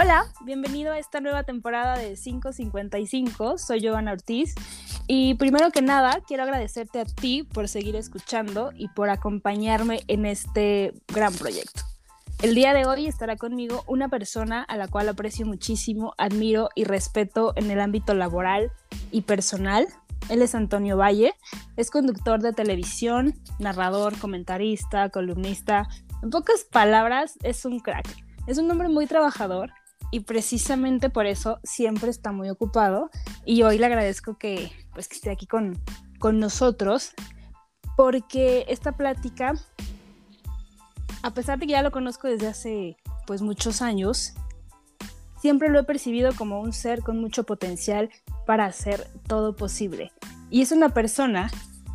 [0.00, 3.58] Hola, bienvenido a esta nueva temporada de 555.
[3.58, 4.54] Soy Giovanna Ortiz
[5.08, 10.24] y primero que nada quiero agradecerte a ti por seguir escuchando y por acompañarme en
[10.24, 11.82] este gran proyecto.
[12.40, 16.84] El día de hoy estará conmigo una persona a la cual aprecio muchísimo, admiro y
[16.84, 18.70] respeto en el ámbito laboral
[19.10, 19.88] y personal.
[20.28, 21.34] Él es Antonio Valle,
[21.76, 25.88] es conductor de televisión, narrador, comentarista, columnista.
[26.22, 28.06] En pocas palabras, es un crack.
[28.46, 29.72] Es un hombre muy trabajador
[30.10, 33.10] y precisamente por eso siempre está muy ocupado
[33.44, 35.80] y hoy le agradezco que, pues, esté aquí con,
[36.18, 37.12] con nosotros
[37.96, 39.54] porque esta plática,
[41.22, 44.34] a pesar de que ya lo conozco desde hace pues muchos años,
[45.40, 48.08] siempre lo he percibido como un ser con mucho potencial
[48.46, 50.12] para hacer todo posible.
[50.48, 51.50] Y es una persona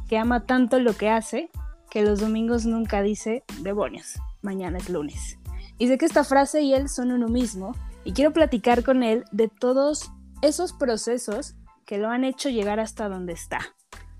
[0.07, 1.49] que ama tanto lo que hace
[1.89, 5.37] que los domingos nunca dice, demonios, mañana es lunes.
[5.77, 9.23] Y sé que esta frase y él son uno mismo y quiero platicar con él
[9.31, 13.59] de todos esos procesos que lo han hecho llegar hasta donde está.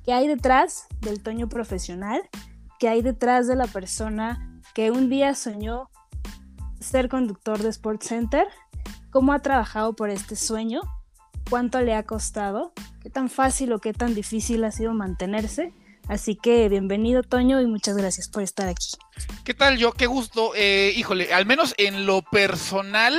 [0.03, 2.21] ¿Qué hay detrás del Toño profesional?
[2.79, 5.89] ¿Qué hay detrás de la persona que un día soñó
[6.79, 8.45] ser conductor de Sports Center?
[9.11, 10.81] ¿Cómo ha trabajado por este sueño?
[11.49, 12.73] ¿Cuánto le ha costado?
[13.01, 15.73] ¿Qué tan fácil o qué tan difícil ha sido mantenerse?
[16.07, 18.89] Así que bienvenido Toño y muchas gracias por estar aquí.
[19.45, 19.93] ¿Qué tal yo?
[19.93, 20.51] Qué gusto.
[20.55, 23.15] Eh, híjole, al menos en lo personal,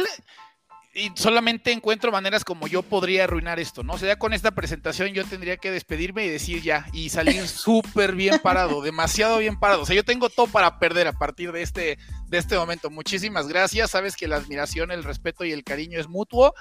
[0.94, 3.94] y solamente encuentro maneras como yo podría arruinar esto, ¿no?
[3.94, 7.48] O sea, ya con esta presentación yo tendría que despedirme y decir ya, y salir
[7.48, 9.82] súper bien parado, demasiado bien parado.
[9.82, 12.90] O sea, yo tengo todo para perder a partir de este, de este momento.
[12.90, 13.90] Muchísimas gracias.
[13.90, 16.54] Sabes que la admiración, el respeto y el cariño es mutuo.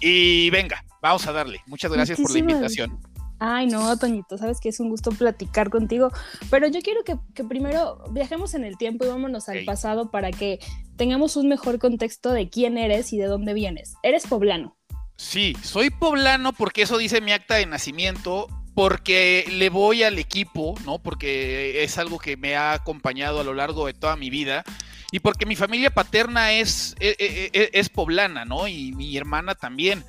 [0.00, 1.60] Y venga, vamos a darle.
[1.66, 3.15] Muchas gracias por la invitación.
[3.38, 6.10] Ay, no, Toñito, sabes que es un gusto platicar contigo,
[6.50, 10.58] pero yo quiero que, primero viajemos en el tiempo y vámonos al pasado para que
[10.96, 13.94] tengamos un mejor contexto de quién eres y de dónde vienes.
[14.02, 14.76] Eres poblano.
[15.16, 20.74] Sí, soy poblano porque eso dice mi acta de nacimiento, porque le voy al equipo,
[20.84, 20.98] ¿no?
[20.98, 24.64] Porque es algo que me ha acompañado a lo largo de toda mi vida
[25.10, 28.66] y porque mi familia paterna es, es, e, e, es poblana, ¿no?
[28.68, 30.04] Y mi hermana también.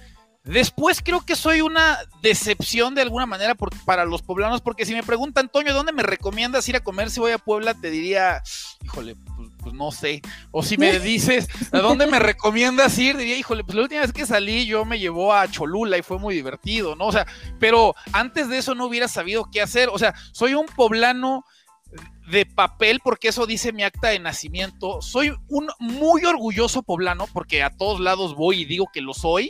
[0.47, 5.03] Después creo que soy una decepción de alguna manera para los poblanos, porque si me
[5.03, 7.73] preguntan, Antonio, ¿dónde me recomiendas ir a comer si voy a Puebla?
[7.73, 8.41] Te diría,
[8.81, 10.21] híjole, pues, pues no sé.
[10.51, 13.17] O si me dices, ¿a dónde me recomiendas ir?
[13.17, 16.17] Diría, híjole, pues la última vez que salí yo me llevó a Cholula y fue
[16.17, 17.07] muy divertido, ¿no?
[17.07, 17.27] O sea,
[17.59, 19.89] pero antes de eso no hubiera sabido qué hacer.
[19.91, 21.43] O sea, soy un poblano
[22.29, 25.01] de papel, porque eso dice mi acta de nacimiento.
[25.01, 29.49] Soy un muy orgulloso poblano, porque a todos lados voy y digo que lo soy,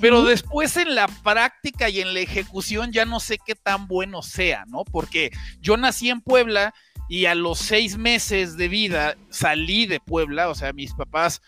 [0.00, 4.22] pero después en la práctica y en la ejecución ya no sé qué tan bueno
[4.22, 4.84] sea, ¿no?
[4.84, 5.30] Porque
[5.60, 6.74] yo nací en Puebla
[7.08, 11.42] y a los seis meses de vida salí de Puebla, o sea, mis papás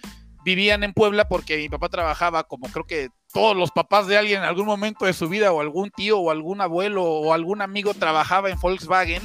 [0.45, 4.39] vivían en Puebla porque mi papá trabajaba como creo que todos los papás de alguien
[4.39, 7.95] en algún momento de su vida o algún tío o algún abuelo o algún amigo
[7.95, 9.23] trabajaba en Volkswagen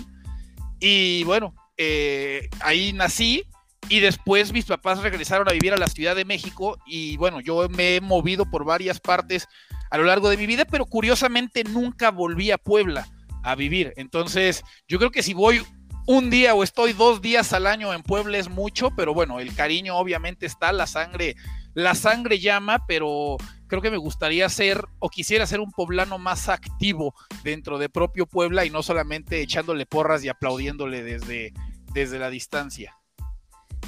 [0.80, 3.44] y bueno, eh, ahí nací
[3.90, 7.68] y después mis papás regresaron a vivir a la Ciudad de México y bueno, yo
[7.70, 9.48] me he movido por varias partes
[9.90, 13.08] a lo largo de mi vida, pero curiosamente nunca volví a Puebla
[13.44, 13.94] a vivir.
[13.98, 15.62] Entonces, yo creo que si voy
[16.08, 19.54] un día o estoy dos días al año en Puebla es mucho, pero bueno, el
[19.54, 21.36] cariño obviamente está, la sangre,
[21.74, 23.38] la sangre llama, pero
[23.68, 28.26] creo que me gustaría ser o quisiera ser un poblano más activo dentro de propio
[28.26, 31.54] Puebla y no solamente echándole porras y aplaudiéndole desde,
[31.94, 33.01] desde la distancia.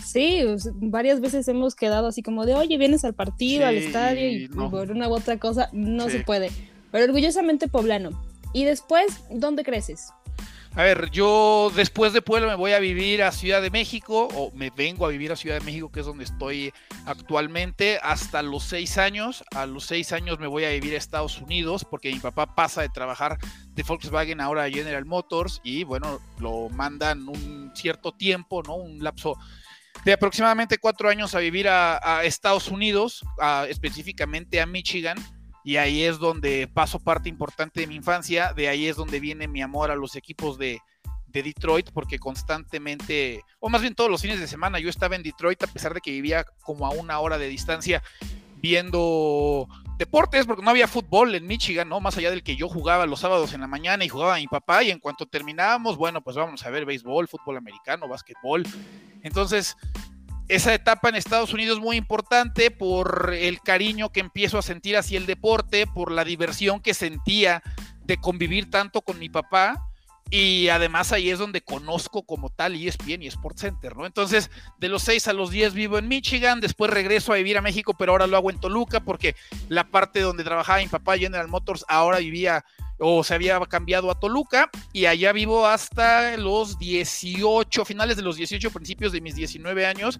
[0.03, 0.43] Sí,
[0.75, 4.91] varias veces hemos quedado así como de, oye, vienes al partido, al estadio y por
[4.91, 6.51] una u otra cosa no se puede.
[6.91, 8.11] Pero orgullosamente poblano.
[8.53, 10.09] Y después, ¿dónde creces?
[10.75, 14.51] A ver, yo después de Puebla me voy a vivir a Ciudad de México, o
[14.55, 16.73] me vengo a vivir a Ciudad de México, que es donde estoy
[17.05, 19.43] actualmente, hasta los seis años.
[19.55, 22.81] A los seis años me voy a vivir a Estados Unidos, porque mi papá pasa
[22.81, 23.37] de trabajar
[23.75, 28.75] de Volkswagen ahora a General Motors, y bueno, lo mandan un cierto tiempo, ¿no?
[28.75, 29.37] Un lapso
[30.05, 33.23] de aproximadamente cuatro años a vivir a, Estados Unidos,
[33.67, 35.17] específicamente a Michigan
[35.63, 39.47] y ahí es donde paso parte importante de mi infancia, de ahí es donde viene
[39.47, 40.79] mi amor a los equipos de,
[41.41, 45.63] Detroit, porque constantemente, o más bien todos los fines de semana, yo estaba en Detroit
[45.63, 48.03] a pesar de que vivía como a una hora de distancia
[48.63, 49.67] viendo
[49.97, 51.99] deportes, porque no había fútbol en Michigan, ¿no?
[51.99, 54.47] Más allá del que yo jugaba los sábados en la mañana y jugaba a mi
[54.47, 58.65] papá, y en cuanto terminábamos, bueno, pues vamos a ver béisbol, fútbol americano, básquetbol.
[59.21, 59.75] Entonces,
[60.47, 64.95] esa etapa en Estados Unidos es muy importante por el cariño que empiezo a sentir
[64.95, 67.61] hacia el deporte, por la diversión que sentía
[68.05, 69.89] de convivir tanto con mi papá
[70.35, 74.07] Y además ahí es donde conozco como tal ESPN y Sports Center, ¿no?
[74.07, 74.49] Entonces,
[74.79, 77.93] de los 6 a los 10 vivo en Michigan, después regreso a vivir a México,
[77.95, 79.35] pero ahora lo hago en Toluca porque
[79.69, 82.65] la parte donde trabajaba mi papá General Motors ahora vivía
[82.97, 88.35] o se había cambiado a Toluca y allá vivo hasta los 18, finales de los
[88.35, 90.19] 18, principios de mis 19 años,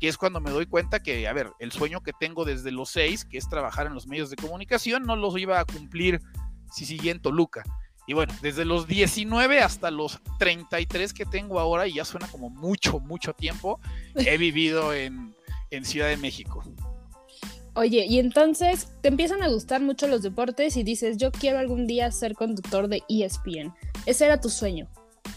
[0.00, 2.90] que es cuando me doy cuenta que, a ver, el sueño que tengo desde los
[2.90, 6.20] 6, que es trabajar en los medios de comunicación, no los iba a cumplir
[6.72, 7.62] si sigue en Toluca.
[8.06, 12.50] Y bueno, desde los 19 hasta los 33 que tengo ahora, y ya suena como
[12.50, 13.80] mucho, mucho tiempo,
[14.14, 15.34] he vivido en,
[15.70, 16.62] en Ciudad de México.
[17.76, 21.88] Oye, y entonces te empiezan a gustar mucho los deportes y dices, yo quiero algún
[21.88, 23.74] día ser conductor de ESPN.
[24.06, 24.88] Ese era tu sueño.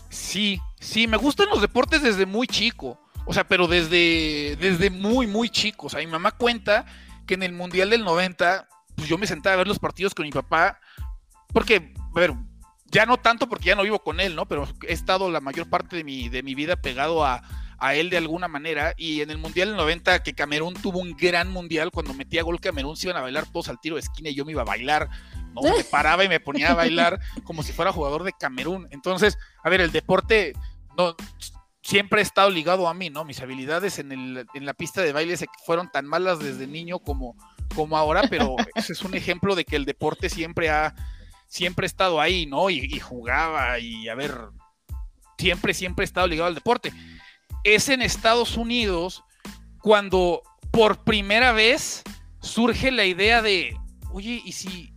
[0.09, 2.99] Sí, sí, me gustan los deportes desde muy chico.
[3.25, 5.87] O sea, pero desde, desde muy, muy chico.
[5.87, 6.85] O sea, mi mamá cuenta
[7.25, 10.25] que en el Mundial del 90, pues yo me sentaba a ver los partidos con
[10.25, 10.79] mi papá,
[11.51, 12.33] porque, a ver,
[12.91, 14.47] ya no tanto porque ya no vivo con él, ¿no?
[14.47, 17.41] Pero he estado la mayor parte de mi, de mi vida pegado a,
[17.93, 18.93] él de alguna manera.
[18.97, 22.59] Y en el Mundial del 90, que Camerún tuvo un gran Mundial, cuando metía gol
[22.59, 24.65] Camerún se iban a bailar todos al tiro de esquina y yo me iba a
[24.65, 25.09] bailar,
[25.53, 25.61] ¿no?
[25.61, 28.87] Me paraba y me ponía a bailar como si fuera jugador de Camerún.
[28.91, 30.53] Entonces, a ver, el deporte
[30.97, 31.15] no,
[31.87, 33.25] siempre ha estado ligado a mí, ¿no?
[33.25, 37.37] Mis habilidades en, el, en la pista de baile fueron tan malas desde niño como,
[37.75, 40.95] como ahora, pero ese es un ejemplo de que el deporte siempre ha
[41.47, 42.69] siempre he estado ahí, ¿no?
[42.69, 44.35] Y, jugaba y a ver,
[45.37, 46.93] siempre, siempre he estado ligado al deporte.
[47.63, 49.23] Es en Estados Unidos
[49.81, 52.03] cuando por primera vez
[52.41, 53.75] surge la idea de,
[54.11, 54.93] oye, ¿y si,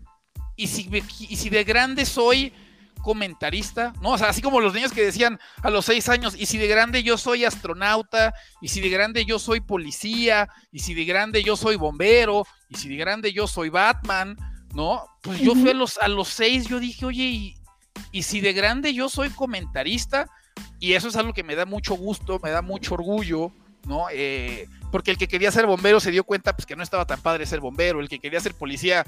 [0.57, 2.53] y si, y si de grande soy
[3.01, 3.93] comentarista?
[4.03, 4.11] ¿No?
[4.11, 6.67] O sea, así como los niños que decían a los seis años, ¿y si de
[6.67, 8.35] grande yo soy astronauta?
[8.61, 10.49] ¿Y si de grande yo soy policía?
[10.71, 12.47] ¿Y si de grande yo soy bombero?
[12.69, 14.37] ¿Y si de grande yo soy Batman?
[14.75, 15.05] ¿No?
[15.23, 17.55] Pues yo fui a los, a los seis, yo dije, oye,
[18.13, 20.27] y, si de grande yo soy comentarista,
[20.79, 23.53] y eso es algo que me da mucho gusto, me da mucho orgullo,
[23.87, 24.07] ¿no?
[24.13, 27.21] Eh, porque el que quería ser bombero se dio cuenta pues, que no estaba tan
[27.21, 29.05] padre ser bombero, el que quería ser policía,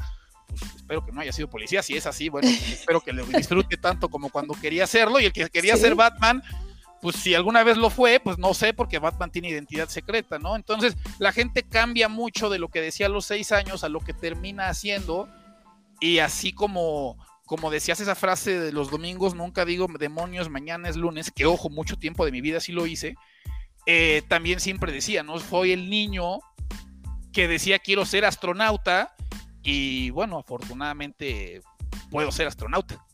[0.48, 3.24] pues espero que no haya sido policía, si es así, bueno, pues, espero que lo
[3.26, 6.42] disfrute tanto como cuando quería hacerlo, y el que quería ser Batman,
[7.00, 10.54] pues si alguna vez lo fue, pues no sé, porque Batman tiene identidad secreta, ¿no?
[10.54, 13.98] Entonces la gente cambia mucho de lo que decía a los seis años a lo
[13.98, 15.28] que termina haciendo
[16.02, 17.16] y así como,
[17.46, 21.70] como decías esa frase de los domingos, nunca digo demonios, mañana es lunes, que ojo,
[21.70, 23.14] mucho tiempo de mi vida sí lo hice,
[23.86, 25.38] eh, también siempre decía, ¿no?
[25.38, 26.40] Fue el niño
[27.32, 29.14] que decía quiero ser astronauta
[29.62, 31.62] y bueno, afortunadamente
[32.10, 33.06] puedo ser astronauta.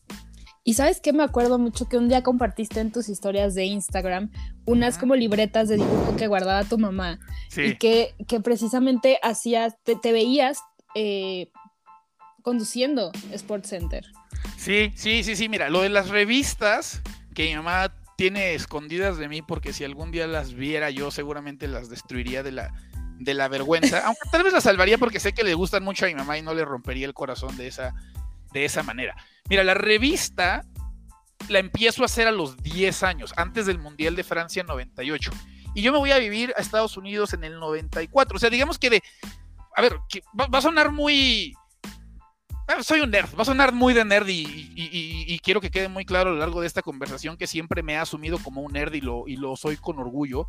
[0.63, 4.31] Y sabes que me acuerdo mucho que un día compartiste en tus historias de Instagram
[4.65, 7.19] unas como libretas de dibujo que guardaba tu mamá
[7.55, 10.59] y que, que precisamente hacías, te, te veías
[10.95, 11.51] eh,
[12.41, 14.05] conduciendo Sports Center.
[14.57, 17.01] Sí, sí, sí, sí, mira, lo de las revistas
[17.33, 21.69] que mi mamá tiene escondidas de mí porque si algún día las viera yo seguramente
[21.69, 22.73] las destruiría de la,
[23.17, 26.09] de la vergüenza, aunque tal vez las salvaría porque sé que le gustan mucho a
[26.09, 27.93] mi mamá y no le rompería el corazón de esa,
[28.51, 29.15] de esa manera.
[29.49, 30.65] Mira, la revista
[31.47, 35.31] la empiezo a hacer a los 10 años, antes del Mundial de Francia 98.
[35.73, 38.35] Y yo me voy a vivir a Estados Unidos en el 94.
[38.35, 39.03] O sea, digamos que de...
[39.75, 39.95] A ver,
[40.37, 41.55] va a sonar muy
[42.81, 46.29] soy un nerd, va a sonar muy de nerd y, quiero que quede muy claro
[46.29, 49.01] a lo largo de esta conversación que siempre me ha asumido como un nerd y
[49.01, 50.47] lo, soy con orgullo.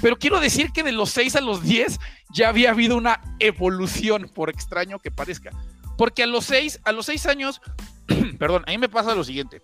[0.00, 1.98] Pero quiero decir que de los 6 a los 10
[2.30, 5.50] ya había habido una evolución, por extraño que parezca.
[5.96, 7.60] Porque a los 6, a los 6 años,
[8.38, 9.62] perdón, a mí me pasa lo siguiente.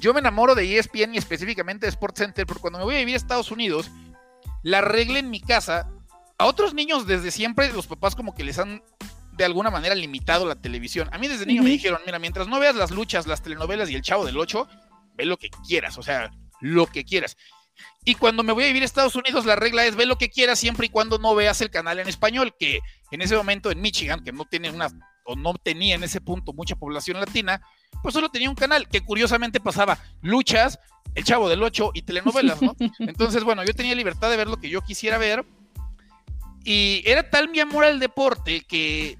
[0.00, 2.98] Yo me enamoro de ESPN y específicamente de Sports Center, porque cuando me voy a
[2.98, 3.90] vivir a Estados Unidos,
[4.62, 5.88] la regla en mi casa,
[6.38, 8.82] a otros niños desde siempre los papás como que les han
[9.36, 11.08] de alguna manera limitado la televisión.
[11.12, 13.94] A mí desde niño me dijeron, mira, mientras no veas las luchas, las telenovelas y
[13.94, 14.68] el chavo del 8,
[15.14, 17.36] ve lo que quieras, o sea, lo que quieras.
[18.04, 20.30] Y cuando me voy a vivir a Estados Unidos, la regla es ve lo que
[20.30, 23.80] quieras siempre y cuando no veas el canal en español, que en ese momento en
[23.80, 24.88] Michigan, que no tiene una,
[25.24, 27.60] o no tenía en ese punto mucha población latina,
[28.02, 30.78] pues solo tenía un canal que curiosamente pasaba luchas,
[31.14, 32.76] el chavo del 8 y telenovelas, ¿no?
[33.00, 35.44] Entonces, bueno, yo tenía libertad de ver lo que yo quisiera ver.
[36.64, 39.18] Y era tal mi amor al deporte que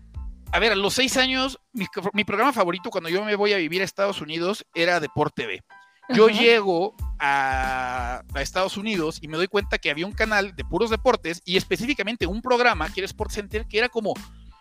[0.52, 3.82] a ver, a los seis años, mi, programa favorito cuando yo me voy a vivir
[3.82, 5.62] a Estados Unidos era Deporte B.
[6.08, 10.90] Yo llego a, Estados Unidos y me doy cuenta que había un canal de puros
[10.90, 14.14] deportes y específicamente un programa que era Sports Center que era como,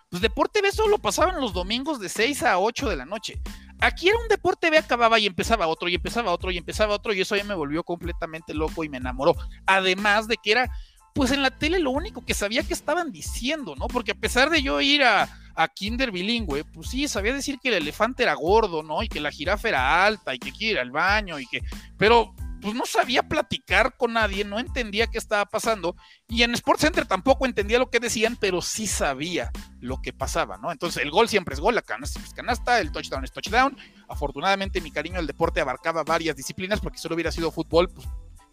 [0.09, 3.39] pues Deporte B solo pasaban los domingos de 6 a 8 de la noche.
[3.79, 7.13] Aquí era un Deporte B, acababa y empezaba otro y empezaba otro y empezaba otro
[7.13, 9.35] y eso ya me volvió completamente loco y me enamoró.
[9.67, 10.71] Además de que era
[11.15, 13.87] pues en la tele lo único que sabía que estaban diciendo, ¿no?
[13.87, 17.69] Porque a pesar de yo ir a, a kinder bilingüe, pues sí, sabía decir que
[17.69, 19.01] el elefante era gordo, ¿no?
[19.01, 21.61] Y que la jirafa era alta y que quiere ir al baño y que...
[21.97, 25.95] Pero pues no sabía platicar con nadie, no entendía qué estaba pasando
[26.27, 30.57] y en Sports Center tampoco entendía lo que decían, pero sí sabía lo que pasaba,
[30.57, 30.69] ¿no?
[30.69, 33.77] Entonces el gol siempre es gol, la canasta es canasta, el touchdown es touchdown.
[34.09, 38.05] Afortunadamente mi cariño al deporte abarcaba varias disciplinas porque si solo hubiera sido fútbol, pues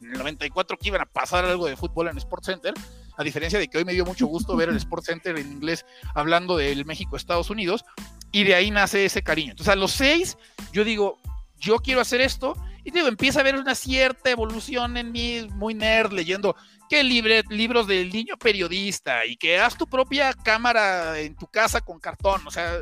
[0.03, 2.75] en el 94 que iban a pasar algo de fútbol en Sports Center,
[3.17, 5.85] a diferencia de que hoy me dio mucho gusto ver el Sports Center en inglés
[6.15, 7.85] hablando del México-Estados Unidos,
[8.31, 9.51] y de ahí nace ese cariño.
[9.51, 10.39] Entonces a los seis,
[10.73, 11.21] yo digo,
[11.59, 15.75] yo quiero hacer esto, y digo, empieza a haber una cierta evolución en mí, muy
[15.75, 16.57] nerd, leyendo
[16.89, 21.81] que libre, libros del niño periodista y que haz tu propia cámara en tu casa
[21.81, 22.81] con cartón, o sea,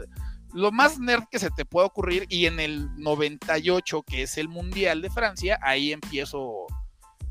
[0.52, 4.48] lo más nerd que se te puede ocurrir y en el 98, que es el
[4.48, 6.66] Mundial de Francia, ahí empiezo,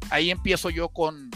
[0.10, 1.30] ahí empiezo yo con,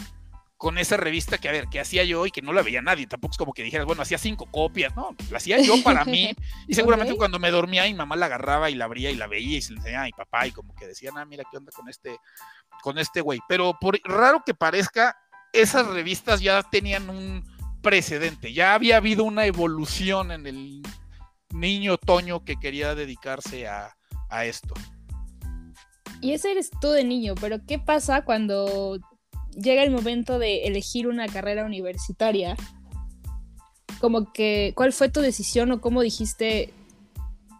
[0.56, 3.06] con esa revista que, a ver, que hacía yo y que no la veía nadie.
[3.06, 5.14] Tampoco es como que dijeras, bueno, hacía cinco copias, ¿no?
[5.30, 6.34] La hacía yo para mí.
[6.66, 9.58] Y seguramente cuando me dormía, mi mamá la agarraba y la abría y la veía
[9.58, 11.70] y se le enseñaba a mi papá y como que decían, ah, mira qué onda
[11.72, 12.16] con este,
[12.82, 13.40] con este güey.
[13.48, 15.16] Pero por raro que parezca,
[15.52, 17.44] esas revistas ya tenían un
[17.82, 18.52] precedente.
[18.52, 20.82] Ya había habido una evolución en el
[21.50, 23.94] niño Toño que quería dedicarse a,
[24.30, 24.74] a esto.
[26.20, 28.98] Y ese eres tú de niño, pero ¿qué pasa cuando
[29.56, 32.56] llega el momento de elegir una carrera universitaria,
[34.00, 36.72] como que, ¿cuál fue tu decisión o cómo dijiste?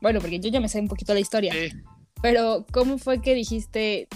[0.01, 1.55] Bueno, porque yo ya me sé un poquito la historia,
[2.21, 4.09] pero ¿cómo fue que dijiste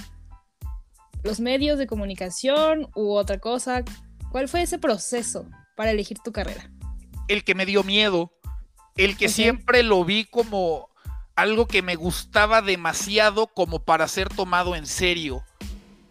[1.22, 3.84] los medios de comunicación u otra cosa?
[4.30, 6.70] ¿Cuál fue ese proceso para elegir tu carrera?
[7.28, 8.32] El que me dio miedo,
[8.96, 10.87] el que siempre lo vi como
[11.38, 15.44] algo que me gustaba demasiado como para ser tomado en serio.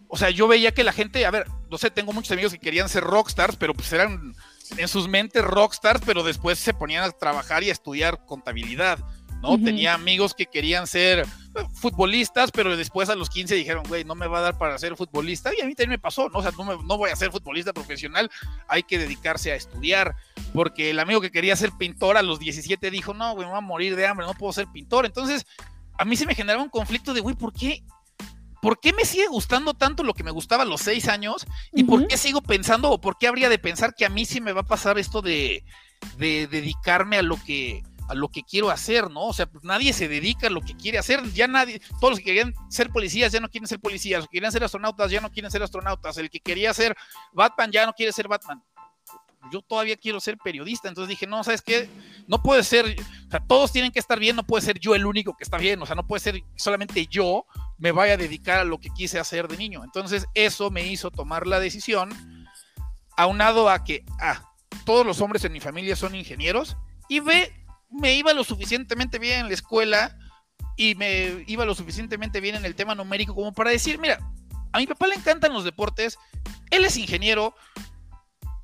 [0.07, 2.59] O sea, yo veía que la gente, a ver, no sé, tengo muchos amigos que
[2.59, 4.33] querían ser rockstars, pero pues eran
[4.77, 8.99] en sus mentes rockstars, pero después se ponían a trabajar y a estudiar contabilidad,
[9.41, 9.57] ¿no?
[9.61, 11.25] Tenía amigos que querían ser eh,
[11.73, 14.95] futbolistas, pero después a los 15 dijeron, güey, no me va a dar para ser
[14.95, 16.39] futbolista, y a mí también me pasó, ¿no?
[16.39, 18.29] O sea, no, no voy a ser futbolista profesional,
[18.67, 20.15] hay que dedicarse a estudiar,
[20.53, 23.57] porque el amigo que quería ser pintor a los 17 dijo, no, güey, me voy
[23.57, 25.45] a morir de hambre, no puedo ser pintor, entonces
[25.97, 27.83] a mí se me generaba un conflicto de, güey, ¿por qué
[28.61, 31.45] ¿por qué me sigue gustando tanto lo que me gustaba a los seis años?
[31.73, 34.41] ¿Y por qué sigo pensando o por qué habría de pensar que a mí sí
[34.41, 35.63] me va a pasar esto de,
[36.17, 39.25] dedicarme a lo que a lo que quiero hacer, ¿no?
[39.25, 42.19] O sea, pues nadie se dedica a lo que quiere hacer, ya nadie, todos los
[42.19, 45.21] que querían ser policías ya no quieren ser policías, los que querían ser astronautas ya
[45.21, 46.95] no quieren ser astronautas, el que quería ser
[47.33, 48.63] Batman ya no quiere ser Batman
[49.51, 51.89] yo todavía quiero ser periodista, entonces dije, no, ¿sabes qué?
[52.27, 52.95] No puede ser,
[53.27, 55.57] o sea, todos tienen que estar bien, no puede ser yo el único que está
[55.57, 57.45] bien, o sea, no puede ser solamente yo
[57.77, 59.83] me vaya a dedicar a lo que quise hacer de niño.
[59.83, 62.09] Entonces eso me hizo tomar la decisión,
[63.15, 64.53] aunado a que, ah,
[64.85, 66.77] todos los hombres en mi familia son ingenieros,
[67.09, 67.53] y ve,
[67.89, 70.17] me iba lo suficientemente bien en la escuela
[70.75, 74.19] y me iba lo suficientemente bien en el tema numérico como para decir, mira,
[74.71, 76.17] a mi papá le encantan los deportes,
[76.69, 77.55] él es ingeniero,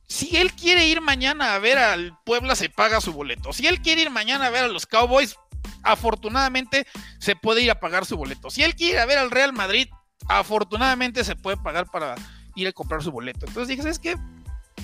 [0.07, 3.51] si él quiere ir mañana a ver al Puebla, se paga su boleto.
[3.51, 5.37] Si él quiere ir mañana a ver a los Cowboys,
[5.81, 6.85] afortunadamente
[7.19, 8.51] se puede ir a pagar su boleto.
[8.51, 9.87] Si él quiere ir a ver al Real Madrid,
[10.27, 12.15] afortunadamente se puede pagar para
[12.55, 13.45] ir a comprar su boleto.
[13.47, 14.15] Entonces dije, ¿sabes qué?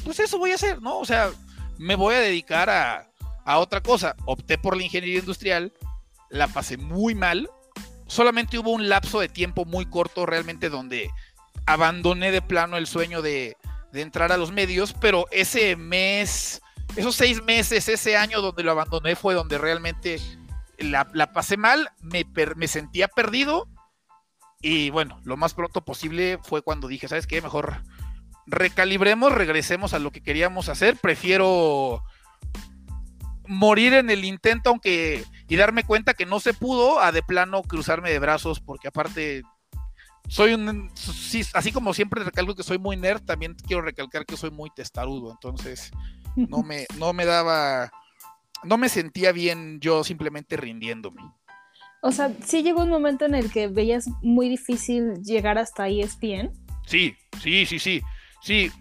[0.04, 0.98] Pues eso voy a hacer, ¿no?
[0.98, 1.30] O sea,
[1.78, 3.09] me voy a dedicar a,
[3.50, 4.16] a otra cosa.
[4.26, 5.74] Opté por la ingeniería industrial,
[6.30, 7.50] la pasé muy mal.
[8.06, 11.10] Solamente hubo un lapso de tiempo muy corto realmente donde
[11.66, 13.58] abandoné de plano el sueño de,
[13.92, 16.62] entrar a los medios, pero ese mes,
[16.96, 20.22] esos seis meses, ese año donde lo abandoné fue donde realmente
[20.78, 22.26] la, pasé mal, me,
[22.56, 23.68] me sentía perdido
[24.62, 27.42] y bueno, lo más pronto posible fue cuando dije, ¿sabes qué?
[27.42, 27.82] Mejor
[28.46, 32.04] recalibremos, regresemos a lo que queríamos hacer, prefiero
[33.50, 37.64] morir en el intento aunque y darme cuenta que no se pudo a de plano
[37.64, 39.42] cruzarme de brazos porque aparte
[40.28, 40.92] soy un,
[41.54, 45.32] así como siempre recalco que soy muy nerd, también quiero recalcar que soy muy testarudo,
[45.32, 45.92] entonces
[46.36, 47.92] no me, no me daba,
[48.64, 51.24] no me sentía bien yo simplemente rindiéndome.
[52.02, 56.52] O sea, sí llegó un momento en el que veías muy difícil llegar hasta ESPN.
[56.86, 58.02] Sí, sí, sí, sí.
[58.42, 58.72] Sí,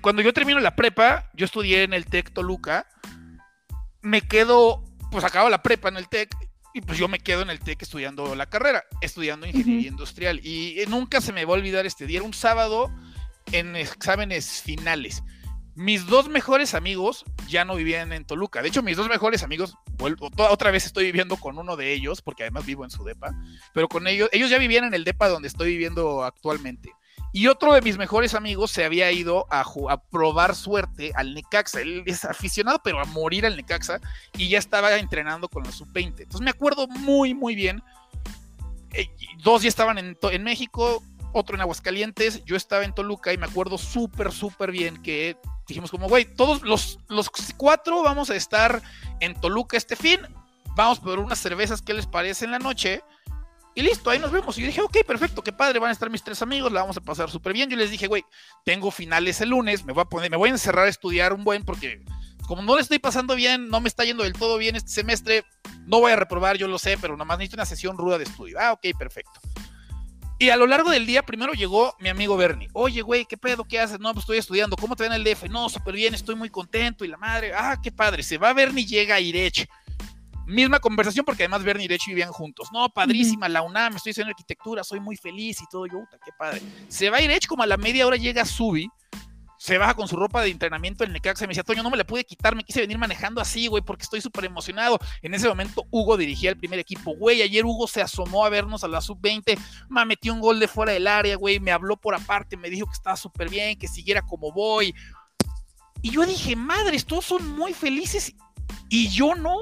[0.00, 2.86] cuando yo termino la prepa, yo estudié en el TEC Toluca,
[4.02, 6.34] me quedo, pues acabo la prepa en el TEC
[6.74, 10.40] y pues yo me quedo en el TEC estudiando la carrera, estudiando ingeniería industrial.
[10.44, 12.18] Y nunca se me va a olvidar este día.
[12.18, 12.92] Era un sábado
[13.52, 15.22] en exámenes finales.
[15.74, 18.62] Mis dos mejores amigos ya no vivían en Toluca.
[18.62, 22.20] De hecho, mis dos mejores amigos, vuelvo, otra vez estoy viviendo con uno de ellos,
[22.20, 23.32] porque además vivo en su depa,
[23.72, 26.90] pero con ellos, ellos ya vivían en el depa donde estoy viviendo actualmente.
[27.32, 29.64] Y otro de mis mejores amigos se había ido a,
[30.10, 31.80] probar suerte al Necaxa.
[31.80, 34.00] Él es aficionado, pero a morir al Necaxa.
[34.36, 36.20] Y ya estaba entrenando con la sub-20.
[36.20, 37.82] Entonces me acuerdo muy, muy bien.
[38.92, 39.08] Eh,
[39.42, 42.44] dos ya estaban en, en, México, otro en Aguascalientes.
[42.44, 46.62] Yo estaba en Toluca y me acuerdo súper, súper bien que dijimos como, güey, todos
[46.62, 48.82] los, los cuatro vamos a estar
[49.20, 50.20] en Toluca este fin.
[50.74, 53.02] Vamos por unas cervezas, ¿qué les parece en la noche?
[53.74, 54.56] Y listo, ahí nos vemos.
[54.58, 56.96] Y yo dije, ok, perfecto, qué padre, van a estar mis tres amigos, la vamos
[56.96, 57.70] a pasar súper bien.
[57.70, 58.24] Yo les dije, güey,
[58.64, 61.44] tengo finales el lunes, me voy a poner, me voy a encerrar a estudiar un
[61.44, 62.02] buen porque
[62.46, 65.44] como no le estoy pasando bien, no me está yendo del todo bien este semestre,
[65.86, 68.56] no voy a reprobar, yo lo sé, pero nomás necesito una sesión ruda de estudio.
[68.58, 69.38] Ah, ok, perfecto.
[70.40, 72.68] Y a lo largo del día, primero llegó mi amigo Bernie.
[72.72, 73.64] Oye, güey, ¿qué pedo?
[73.64, 73.98] ¿Qué haces?
[73.98, 74.76] No, pues estoy estudiando.
[74.76, 75.48] ¿Cómo te va en el DF?
[75.50, 77.04] No, súper bien, estoy muy contento.
[77.04, 78.22] Y la madre, ah, qué padre.
[78.22, 79.68] Se va Bernie, llega Irech
[80.48, 82.68] misma conversación porque además Bernie y Rech vivían juntos.
[82.72, 85.86] No, padrísima, la UNAM, estoy haciendo arquitectura, soy muy feliz y todo.
[85.86, 86.62] Yo, puta, qué padre.
[86.88, 88.90] Se va a Rech como a la media hora llega Subi,
[89.58, 91.96] se baja con su ropa de entrenamiento en Necaxa y me decía, Toño, no me
[91.96, 94.98] la pude quitar, me quise venir manejando así, güey, porque estoy súper emocionado.
[95.20, 98.84] En ese momento Hugo dirigía el primer equipo, güey, ayer Hugo se asomó a vernos
[98.84, 99.58] a la sub-20,
[99.90, 102.86] me metió un gol de fuera del área, güey, me habló por aparte, me dijo
[102.86, 104.94] que estaba súper bien, que siguiera como voy.
[106.00, 108.32] Y yo dije, madres, todos son muy felices
[108.88, 109.56] y yo no.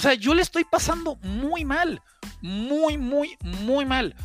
[0.00, 2.00] O sea, yo le estoy pasando muy mal,
[2.40, 4.16] muy, muy, muy mal.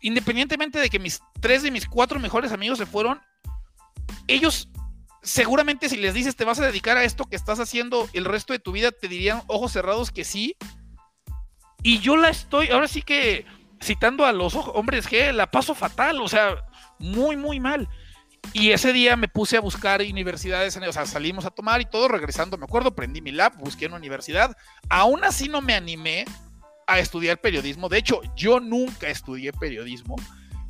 [0.00, 3.20] Independientemente de que mis tres de mis cuatro mejores amigos se fueron,
[4.28, 4.68] ellos
[5.24, 8.52] seguramente si les dices te vas a dedicar a esto que estás haciendo el resto
[8.52, 10.56] de tu vida, te dirían ojos cerrados que sí.
[11.82, 13.44] Y yo la estoy, ahora sí que
[13.82, 16.64] citando a los hombres G, la paso fatal, o sea,
[17.00, 17.88] muy, muy mal.
[18.52, 22.08] Y ese día me puse a buscar universidades, o sea, salimos a tomar y todo,
[22.08, 24.56] regresando, me acuerdo, prendí mi lab, busqué una universidad.
[24.88, 26.24] Aún así no me animé
[26.86, 27.88] a estudiar periodismo.
[27.88, 30.16] De hecho, yo nunca estudié periodismo,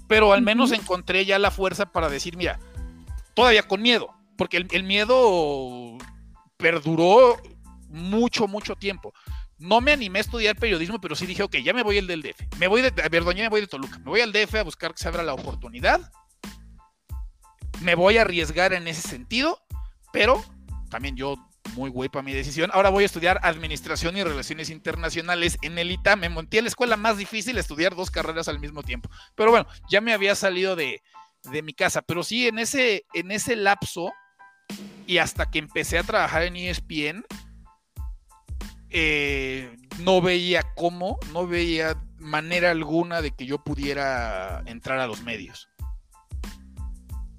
[0.08, 2.58] pero al menos encontré ya la fuerza para decir, mira,
[3.34, 5.98] todavía con miedo, porque el, el miedo
[6.56, 7.40] perduró
[7.88, 9.12] mucho, mucho tiempo.
[9.58, 12.22] No me animé a estudiar periodismo, pero sí dije, ok, ya me voy el del
[12.22, 12.58] DF.
[12.58, 13.98] Me voy de, perdón, ya me voy de Toluca.
[13.98, 16.10] Me voy al DF a buscar que se abra la oportunidad
[17.80, 19.60] me voy a arriesgar en ese sentido,
[20.12, 20.42] pero
[20.90, 21.36] también yo
[21.74, 22.70] muy güey para mi decisión.
[22.72, 26.20] Ahora voy a estudiar Administración y Relaciones Internacionales en el ITAM.
[26.20, 29.10] Me monté a la escuela más difícil estudiar dos carreras al mismo tiempo.
[29.34, 31.02] Pero bueno, ya me había salido de,
[31.44, 32.02] de mi casa.
[32.02, 34.12] Pero sí, en ese, en ese lapso
[35.06, 37.24] y hasta que empecé a trabajar en ESPN,
[38.90, 45.22] eh, no veía cómo, no veía manera alguna de que yo pudiera entrar a los
[45.22, 45.68] medios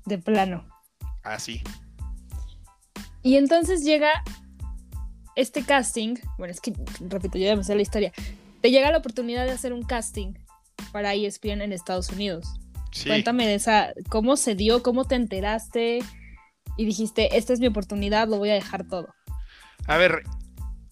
[0.06, 0.68] de plano.
[1.24, 1.64] Así.
[3.24, 4.12] y entonces llega
[5.36, 8.14] este casting, bueno, es que, repito, yo ya me sé la historia,
[8.62, 10.34] te llega la oportunidad de hacer un casting
[10.92, 12.48] para ESPN en Estados Unidos.
[13.04, 16.00] Cuéntame de esa, cómo se dio, cómo te enteraste
[16.78, 19.14] y dijiste, esta es mi oportunidad, lo voy a dejar todo.
[19.88, 20.24] A ver,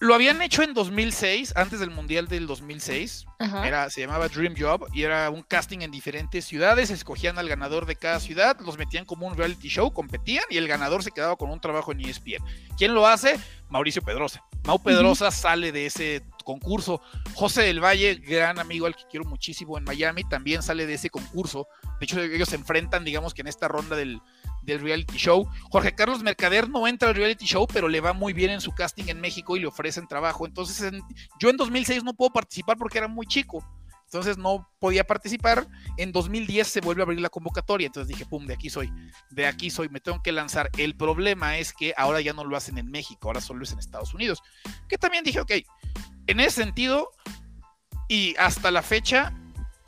[0.03, 3.25] lo habían hecho en 2006, antes del Mundial del 2006.
[3.63, 6.89] Era, se llamaba Dream Job y era un casting en diferentes ciudades.
[6.89, 10.67] Escogían al ganador de cada ciudad, los metían como un reality show, competían y el
[10.67, 12.43] ganador se quedaba con un trabajo en ESPN.
[12.77, 13.39] ¿Quién lo hace?
[13.69, 14.43] Mauricio Pedrosa.
[14.65, 17.01] Mau Pedrosa sale de ese concurso.
[17.33, 21.09] José del Valle, gran amigo al que quiero muchísimo en Miami, también sale de ese
[21.09, 21.65] concurso.
[22.01, 24.19] De hecho, ellos se enfrentan, digamos que en esta ronda del,
[24.63, 25.47] del reality show.
[25.69, 28.71] Jorge Carlos Mercader no entra al reality show, pero le va muy bien en su
[28.71, 30.45] casting en México y le ofrecen trabajo.
[30.45, 30.91] Entonces,
[31.39, 33.63] yo en 2006 no puedo participar porque era muy chico.
[34.06, 35.67] Entonces no podía participar.
[35.97, 37.88] En 2010 se vuelve a abrir la convocatoria.
[37.88, 38.93] Entonces dije, pum, de aquí soy.
[39.32, 39.89] De aquí soy.
[39.89, 40.69] Me tengo que lanzar.
[40.78, 43.28] El problema es que ahora ya no lo hacen en México.
[43.28, 44.43] Ahora solo es en Estados Unidos.
[44.88, 45.52] Que también dije, ok,
[46.28, 47.10] en ese sentido,
[48.08, 49.34] y hasta la fecha,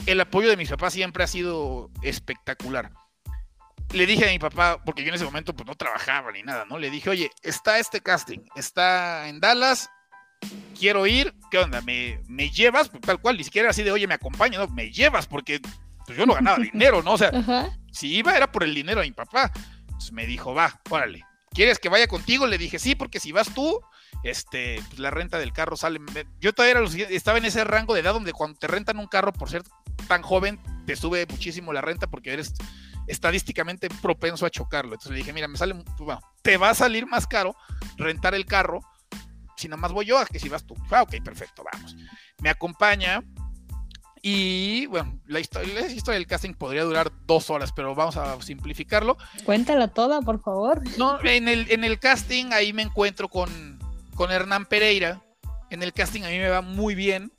[0.07, 2.91] el apoyo de mis papás siempre ha sido espectacular
[3.95, 6.65] le dije a mi papá, porque yo en ese momento pues no trabajaba ni nada,
[6.65, 6.77] ¿no?
[6.77, 9.89] Le dije, oye, está este casting, está en Dallas,
[10.77, 11.81] quiero ir, ¿qué onda?
[11.81, 12.89] ¿Me, me llevas?
[12.89, 15.61] Pues, tal cual, ni siquiera así de, oye, me acompaña, no, me llevas, porque
[16.05, 17.13] pues, yo no ganaba dinero, ¿no?
[17.13, 17.31] O sea,
[17.91, 19.51] si iba era por el dinero de mi papá.
[19.81, 22.47] Entonces me dijo, va, órale, ¿quieres que vaya contigo?
[22.47, 23.79] Le dije, sí, porque si vas tú,
[24.23, 25.99] este, pues la renta del carro sale.
[26.39, 29.49] Yo todavía estaba en ese rango de edad donde cuando te rentan un carro por
[29.49, 29.63] ser
[30.07, 32.53] tan joven, te sube muchísimo la renta porque eres
[33.07, 34.93] estadísticamente propenso a chocarlo.
[34.93, 37.55] Entonces le dije, mira, me sale, bueno, te va a salir más caro
[37.97, 38.81] rentar el carro
[39.57, 40.75] si nada más voy yo a que si vas tú.
[40.91, 41.95] Ah, ok, perfecto, vamos.
[42.39, 43.23] Me acompaña
[44.21, 48.41] y bueno, la historia, la historia del casting podría durar dos horas, pero vamos a
[48.41, 49.17] simplificarlo.
[49.45, 50.81] Cuéntala toda, por favor.
[50.97, 53.79] No, en el, en el casting ahí me encuentro con,
[54.15, 55.21] con Hernán Pereira.
[55.69, 57.31] En el casting a mí me va muy bien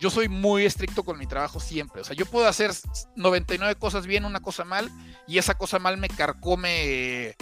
[0.00, 2.02] yo soy muy estricto con mi trabajo siempre.
[2.02, 2.72] O sea, yo puedo hacer
[3.16, 4.90] 99 cosas bien, una cosa mal,
[5.26, 7.36] y esa cosa mal me carcome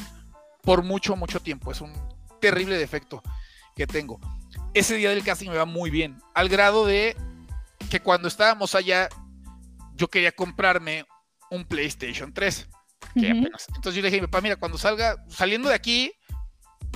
[0.63, 1.73] por mucho, mucho tiempo.
[1.73, 1.93] Es un
[2.41, 3.23] terrible defecto
[3.75, 4.21] que tengo.
[4.75, 7.17] Ese día del casting me va muy bien, al grado de
[7.91, 9.09] que cuando estábamos allá,
[9.95, 11.05] yo quería comprarme
[11.51, 12.69] un PlayStation 3.
[13.15, 16.13] Entonces yo le dije, papá, mira, cuando salga, saliendo de aquí,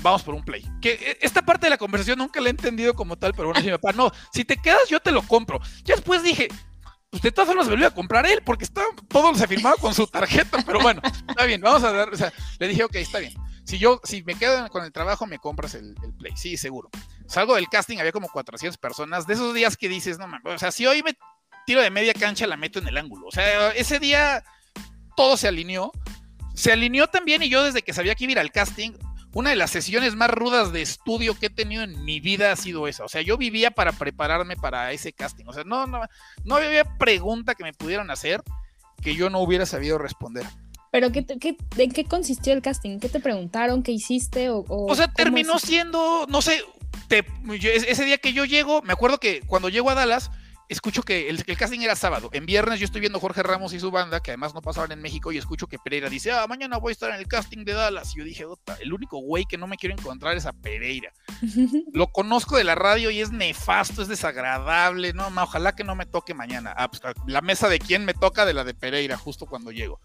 [0.02, 0.64] vamos por un play.
[0.80, 3.60] Que e, esta parte de la conversación nunca la he entendido como tal, pero bueno,
[3.64, 5.60] mi papá, no, si te quedas yo te lo compro.
[5.84, 6.48] Ya después dije,
[7.10, 9.94] pues de todas formas me lo a comprar él, porque está, todo se firmaba con
[9.94, 13.18] su tarjeta, pero bueno, está bien, vamos a dar, o sea, le dije, ok, está
[13.18, 13.32] bien.
[13.64, 16.88] Si yo, si me quedo con el trabajo, me compras el, play, sí, seguro.
[17.26, 20.58] Salgo del casting, había como 400 personas, de esos días que dices, no mames, o
[20.58, 21.16] sea, si hoy me
[21.66, 23.26] tiro de media cancha, la meto en el ángulo.
[23.26, 24.44] O sea, ese día
[25.16, 25.90] todo se alineó.
[26.54, 28.92] Se alineó también y yo desde que sabía que iba al casting,
[29.36, 32.56] una de las sesiones más rudas de estudio que he tenido en mi vida ha
[32.56, 33.04] sido esa.
[33.04, 35.44] O sea, yo vivía para prepararme para ese casting.
[35.46, 36.00] O sea, no, no,
[36.46, 38.42] no había pregunta que me pudieran hacer
[39.02, 40.46] que yo no hubiera sabido responder.
[40.90, 42.98] ¿Pero qué, qué, en qué consistió el casting?
[42.98, 43.82] ¿Qué te preguntaron?
[43.82, 44.48] ¿Qué hiciste?
[44.48, 46.62] O, o, sea, terminó siendo, no sé,
[47.10, 50.30] ese día que yo llego, me acuerdo que cuando llego a Dallas,
[50.68, 52.30] escucho que el, casting era sábado.
[52.32, 55.00] En viernes yo estoy viendo Jorge Ramos y su banda, que además no pasaban en
[55.00, 57.72] México, y escucho que Pereira dice, ah, mañana voy a estar en el casting de
[57.72, 58.14] Dallas.
[58.14, 58.44] Y yo dije,
[58.80, 61.12] el único güey que no me quiero encontrar es a Pereira.
[61.92, 65.12] Lo conozco de la radio y es nefasto, es desagradable.
[65.12, 66.74] No, ojalá que no me toque mañana.
[66.76, 70.00] Ah, pues la mesa de quién me toca de la de Pereira, justo cuando llego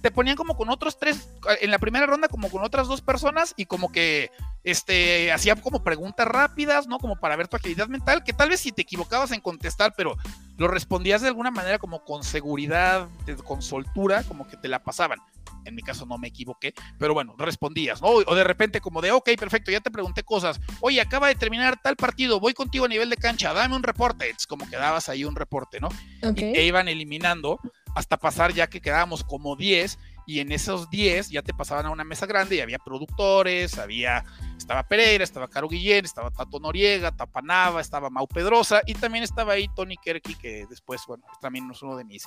[0.00, 1.28] te ponían como con otros tres,
[1.60, 4.30] en la primera ronda como con otras dos personas y como que
[4.62, 6.98] este, hacía como preguntas rápidas, ¿no?
[6.98, 10.16] Como para ver tu agilidad mental, que tal vez si te equivocabas en contestar, pero
[10.56, 13.08] lo respondías de alguna manera como con seguridad,
[13.44, 15.18] con soltura, como que te la pasaban.
[15.64, 18.08] En mi caso no me equivoqué, pero bueno, respondías, ¿no?
[18.08, 20.60] O de repente como de, ok, perfecto, ya te pregunté cosas.
[20.80, 24.30] Oye, acaba de terminar tal partido, voy contigo a nivel de cancha, dame un reporte.
[24.30, 25.88] Es como que dabas ahí un reporte, ¿no?
[26.22, 27.58] Y te iban eliminando
[27.96, 31.90] hasta pasar ya que quedábamos como 10 y en esos 10 ya te pasaban a
[31.90, 34.24] una mesa grande y había productores, había,
[34.58, 39.52] estaba Pereira, estaba Caro Guillén, estaba Tato Noriega, Tapanava, estaba Mau Pedrosa y también estaba
[39.52, 42.24] ahí Tony Kerky, que después, bueno, también es uno de mis,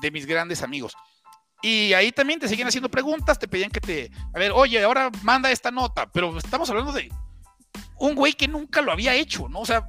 [0.00, 0.94] de mis grandes amigos.
[1.62, 5.10] Y ahí también te siguen haciendo preguntas, te pedían que te, a ver, oye, ahora
[5.22, 7.10] manda esta nota, pero estamos hablando de
[7.98, 9.60] un güey que nunca lo había hecho, ¿no?
[9.60, 9.88] O sea,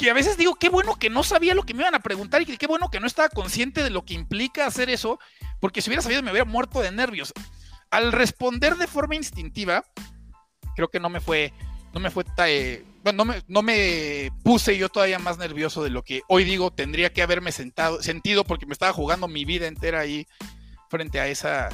[0.00, 2.40] que a veces digo, qué bueno que no sabía lo que me iban a preguntar
[2.40, 5.18] y qué bueno que no estaba consciente de lo que implica hacer eso,
[5.60, 7.34] porque si hubiera sabido me hubiera muerto de nervios.
[7.90, 9.84] Al responder de forma instintiva,
[10.74, 11.52] creo que no me fue,
[11.92, 12.82] no me fue, eh,
[13.12, 17.12] no me, no me puse yo todavía más nervioso de lo que hoy digo tendría
[17.12, 20.26] que haberme sentado, sentido porque me estaba jugando mi vida entera ahí
[20.88, 21.68] frente a esa,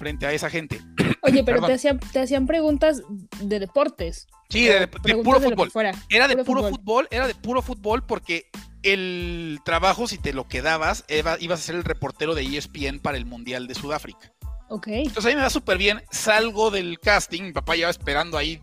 [0.00, 0.80] frente a esa gente.
[1.22, 3.02] Oye, pero te hacían, te hacían preguntas
[3.40, 4.26] de deportes.
[4.48, 5.70] Sí, de, puro fútbol.
[6.08, 7.06] era de puro, fútbol.
[7.10, 8.46] era de puro fútbol porque
[8.82, 11.04] el trabajo, si te lo quedabas,
[11.38, 14.32] ibas a ser el reportero de ESPN para el Mundial de Sudáfrica.
[14.70, 14.88] Ok.
[14.88, 16.02] Entonces ahí me va súper bien.
[16.10, 18.60] Salgo del casting, mi papá ya esperando ahí,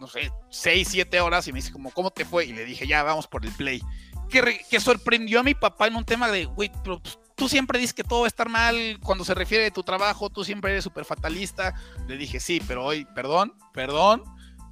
[0.00, 2.46] no sé, seis, siete horas y me dice como, ¿cómo te fue?
[2.46, 3.80] Y le dije, ya, vamos por el play.
[4.28, 7.78] Que, que sorprendió a mi papá en un tema de, güey, pero pues, tú siempre
[7.78, 10.72] dices que todo va a estar mal cuando se refiere a tu trabajo, tú siempre
[10.72, 11.74] eres súper fatalista.
[12.06, 14.24] Le dije, sí, pero hoy, perdón, perdón,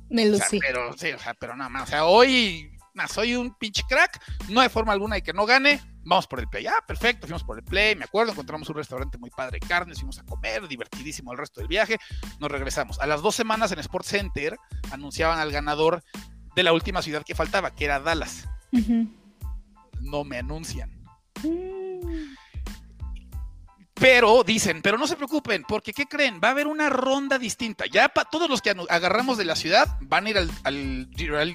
[0.08, 1.84] me lo pero, sí, o sea, pero nada más.
[1.84, 2.70] O sea, hoy
[3.08, 4.20] soy un pinche crack.
[4.48, 5.80] No hay forma alguna de que no gane.
[6.04, 6.66] Vamos por el play.
[6.66, 7.96] Ah, perfecto, fuimos por el play.
[7.96, 11.60] Me acuerdo, encontramos un restaurante muy padre de carnes, fuimos a comer, divertidísimo el resto
[11.60, 11.98] del viaje.
[12.38, 13.00] Nos regresamos.
[13.00, 14.56] A las dos semanas en Sports Center
[14.92, 16.02] anunciaban al ganador
[16.54, 18.48] de la última ciudad que faltaba, que era Dallas.
[20.00, 20.90] No me anuncian.
[21.42, 21.85] Mm.
[23.98, 26.38] Pero dicen, pero no se preocupen, porque ¿qué creen?
[26.42, 27.86] Va a haber una ronda distinta.
[27.86, 30.50] Ya para todos los que agarramos de la ciudad van a ir al,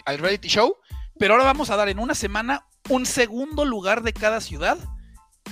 [0.06, 0.76] al, reality show,
[1.20, 4.80] pero ahora vamos a dar en una semana un segundo lugar de cada ciudad.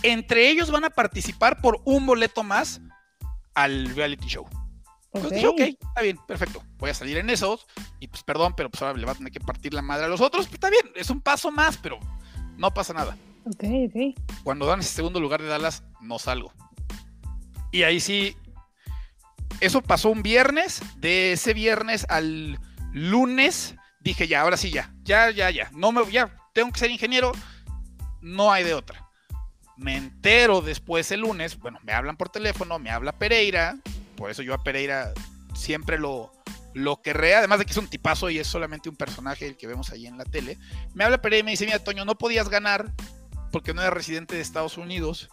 [0.01, 2.81] Entre ellos van a participar por un boleto más
[3.53, 4.47] al reality show.
[5.13, 6.63] Entonces ok, está bien, perfecto.
[6.79, 7.67] Voy a salir en esos.
[7.99, 10.09] Y pues perdón, pero pues ahora le va a tener que partir la madre a
[10.09, 10.47] los otros.
[10.47, 11.99] Pues está bien, es un paso más, pero
[12.57, 13.15] no pasa nada.
[13.45, 14.41] Ok, ok.
[14.43, 16.51] Cuando dan ese segundo lugar de Dallas, no salgo.
[17.71, 18.35] Y ahí sí,
[19.59, 22.59] eso pasó un viernes, de ese viernes al
[22.91, 26.91] lunes dije ya, ahora sí ya, ya, ya, ya, no me, ya, tengo que ser
[26.91, 27.31] ingeniero,
[28.21, 29.07] no hay de otra.
[29.77, 33.77] Me entero después el lunes, bueno, me hablan por teléfono, me habla Pereira,
[34.15, 35.13] por eso yo a Pereira
[35.53, 36.31] siempre lo,
[36.73, 39.67] lo querré, además de que es un tipazo y es solamente un personaje el que
[39.67, 40.57] vemos ahí en la tele.
[40.93, 42.91] Me habla Pereira y me dice, mira, Toño, no podías ganar
[43.51, 45.29] porque no eras residente de Estados Unidos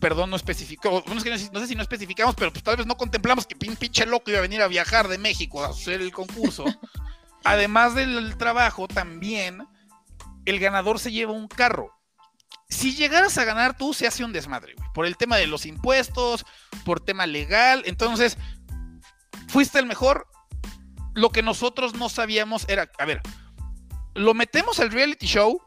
[0.00, 3.56] perdón, no especificó, no, sé si no especificamos, pero pues tal vez no contemplamos que
[3.56, 6.64] pinche loco iba a venir a viajar de México a hacer el concurso.
[7.44, 9.66] Además del trabajo, también
[10.44, 11.92] el ganador se lleva un carro.
[12.68, 14.88] Si llegaras a ganar tú, se hace un desmadre, güey.
[14.92, 16.44] Por el tema de los impuestos,
[16.84, 17.82] por tema legal.
[17.86, 18.36] Entonces,
[19.48, 20.26] fuiste el mejor.
[21.14, 23.22] Lo que nosotros no sabíamos era, a ver,
[24.14, 25.62] lo metemos al reality show.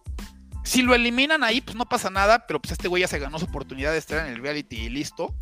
[0.64, 3.40] Si lo eliminan ahí, pues no pasa nada, pero pues este güey ya se ganó
[3.40, 5.34] su oportunidad de estar en el reality y listo.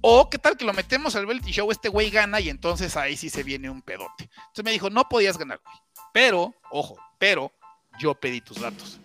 [0.00, 3.16] O qué tal que lo metemos al reality show, este güey gana y entonces ahí
[3.16, 4.28] sí se viene un pedote.
[4.34, 5.76] Entonces me dijo, no podías ganar, güey.
[6.12, 7.52] Pero, ojo, pero
[7.98, 8.98] yo pedí tus datos.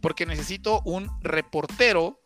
[0.00, 2.20] Porque necesito un reportero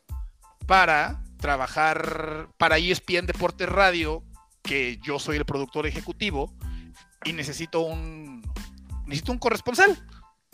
[0.66, 4.22] para trabajar para ESPN Deportes Radio,
[4.62, 6.53] que yo soy el productor ejecutivo,
[7.24, 8.42] y necesito un,
[9.07, 9.98] necesito un corresponsal.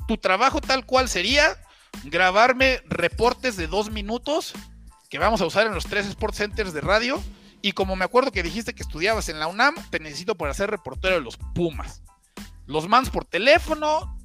[0.06, 1.56] Tu trabajo tal cual sería
[2.04, 4.52] grabarme reportes de dos minutos
[5.08, 7.22] que vamos a usar en los tres Sports Centers de radio.
[7.62, 10.70] Y como me acuerdo que dijiste que estudiabas en la UNAM, te necesito para ser
[10.70, 12.02] reportero de los Pumas.
[12.66, 14.18] Los mans por teléfono,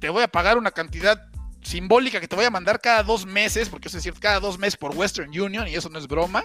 [0.00, 1.22] te voy a pagar una cantidad
[1.62, 4.58] simbólica que te voy a mandar cada dos meses, porque eso es cierto, cada dos
[4.58, 6.44] meses por Western Union, y eso no es broma.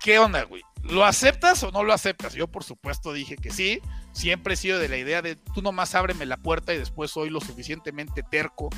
[0.00, 0.62] ¿Qué onda, güey?
[0.82, 2.34] ¿Lo aceptas o no lo aceptas?
[2.34, 3.80] Yo, por supuesto, dije que sí.
[4.12, 7.30] Siempre he sido de la idea de tú nomás ábreme la puerta y después soy
[7.30, 8.68] lo suficientemente terco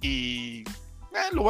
[0.00, 0.64] y
[1.16, 1.44] eh, lo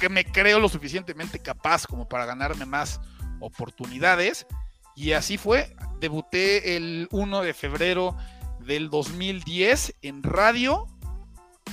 [0.00, 3.00] que me creo lo suficientemente capaz como para ganarme más
[3.40, 4.46] oportunidades.
[4.94, 5.74] Y así fue.
[6.00, 8.16] Debuté el 1 de febrero
[8.60, 10.86] del 2010 en radio.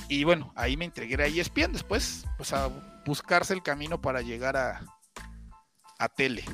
[0.08, 1.72] Y bueno, ahí me entregué a ESPN.
[1.72, 2.68] Después, pues a
[3.06, 4.80] buscarse el camino para llegar a,
[5.98, 6.44] a tele.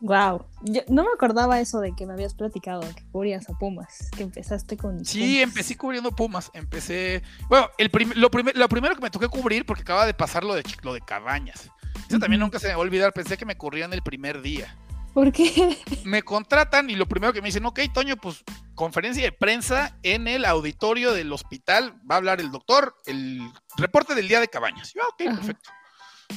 [0.00, 0.44] Wow,
[0.88, 4.76] no me acordaba eso de que me habías platicado, que cubrías a Pumas, que empezaste
[4.76, 5.04] con.
[5.04, 7.22] Sí, empecé cubriendo Pumas, empecé.
[7.48, 10.62] Bueno, el lo, lo, primero que me toqué cubrir, porque acaba de pasar lo de,
[10.82, 11.70] lo de Cabañas.
[12.08, 14.76] Eso también nunca se me va a olvidar, pensé que me corrían el primer día.
[15.14, 15.78] ¿Por qué?
[16.04, 18.42] Me contratan y lo primero que me dicen, ok, Toño, pues
[18.74, 23.40] conferencia de prensa en el auditorio del hospital, va a hablar el doctor, el
[23.76, 24.92] reporte del día de Cabañas.
[24.92, 25.70] Yo, ok, perfecto.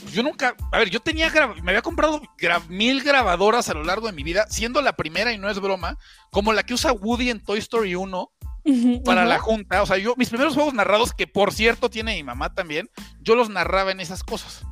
[0.02, 1.30] Pues yo nunca, a ver, yo tenía,
[1.62, 2.22] me había comprado
[2.70, 5.98] mil grabadoras a lo largo de mi vida, siendo la primera y no es broma,
[6.32, 8.32] como la que usa Woody en Toy Story 1
[9.06, 9.82] para la junta.
[9.82, 12.90] O sea, yo, mis primeros juegos narrados, que por cierto tiene mi mamá también,
[13.22, 14.64] yo los narraba en esas cosas.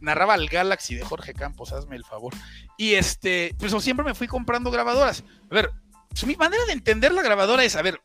[0.00, 2.34] Narraba al Galaxy de Jorge Campos, hazme el favor.
[2.78, 5.24] Y este, pues siempre me fui comprando grabadoras.
[5.50, 5.70] A ver,
[6.08, 8.00] pues, mi manera de entender la grabadora es, a ver,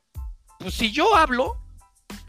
[0.59, 1.61] pues si yo hablo,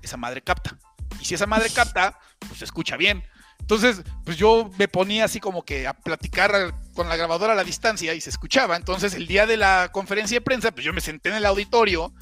[0.03, 0.79] esa madre capta.
[1.21, 3.25] Y si esa madre capta, pues se escucha bien.
[3.61, 7.65] Entonces, pues yo me ponía así como que a platicar con la grabadora a la
[7.65, 8.77] distancia y se escuchaba.
[8.77, 12.13] Entonces, el día de la conferencia de prensa, pues yo me senté en el auditorio,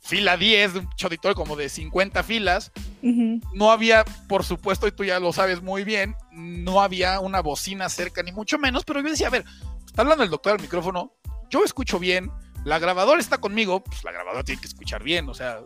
[0.00, 2.72] fila 10, de un auditorio como de 50 filas.
[3.02, 7.88] No había, por supuesto, y tú ya lo sabes muy bien, no había una bocina
[7.90, 9.44] cerca, ni mucho menos, pero yo decía, a ver,
[9.84, 11.12] está hablando el doctor al micrófono,
[11.50, 12.30] yo escucho bien,
[12.64, 15.60] la grabadora está conmigo, pues la grabadora tiene que escuchar bien, o sea,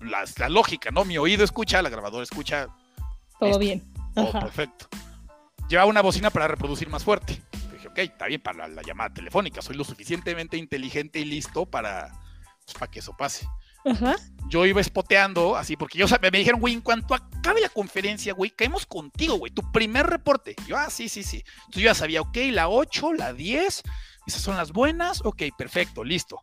[0.00, 1.04] la, la lógica, ¿no?
[1.04, 2.68] Mi oído escucha, la grabadora escucha.
[3.38, 4.88] Todo bien Oh, perfecto.
[5.68, 7.40] Lleva una bocina para reproducir más fuerte.
[7.72, 9.62] Dije, ok, está bien para la, llamada telefónica.
[9.62, 12.12] Soy lo suficientemente inteligente y listo para,
[12.64, 13.46] pues, para que eso pase.
[14.48, 18.50] Yo iba espoteando así, porque yo me dijeron, güey, en cuanto acabe la conferencia, güey,
[18.50, 20.56] caemos contigo, güey, tu primer reporte.
[20.66, 21.44] Yo, ah, sí, sí, sí.
[21.66, 23.82] Entonces yo ya sabía, ok, la 8, la 10,
[24.26, 26.40] esas son las buenas, ok, perfecto, listo.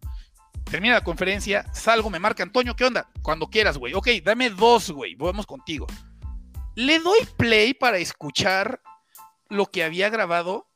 [0.63, 3.09] Termina la conferencia, salgo, me marca Antonio, ¿qué onda?
[3.21, 3.93] Cuando quieras, güey.
[3.93, 5.85] Ok, dame dos, güey, vamos contigo.
[6.75, 8.81] Le doy play para escuchar
[9.49, 10.67] lo que había grabado.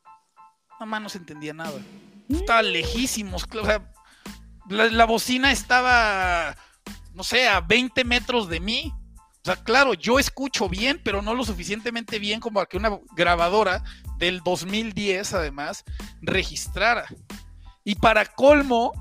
[0.80, 1.80] Mamá no se entendía nada.
[2.30, 3.48] Estaba lejísimos.
[3.52, 3.92] Sea,
[4.70, 6.56] la, bocina estaba,
[7.14, 8.94] no sé, a 20 metros de mí.
[9.42, 13.00] O sea, claro, yo escucho bien, pero no lo suficientemente bien como para que una
[13.16, 13.84] grabadora
[14.18, 15.84] del 2010, además,
[16.22, 17.06] registrara.
[17.84, 18.92] Y para colmo,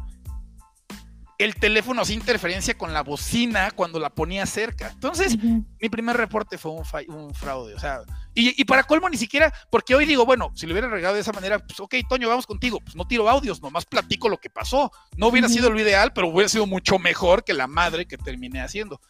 [1.39, 4.89] el teléfono hacía interferencia con la bocina cuando la ponía cerca.
[4.89, 7.75] Entonces, mi primer reporte fue un, fraude.
[7.75, 8.01] O sea,
[8.35, 11.33] y, para colmo ni siquiera, porque hoy digo, bueno, si lo hubiera regado de esa
[11.33, 12.81] manera, pues ok, Toño, vamos contigo.
[12.81, 14.91] Pues no tiro audios, nomás platico lo que pasó.
[15.17, 18.63] No hubiera sido lo ideal, pero hubiera sido mucho mejor que la madre que terminé
[18.63, 19.01] haciendo.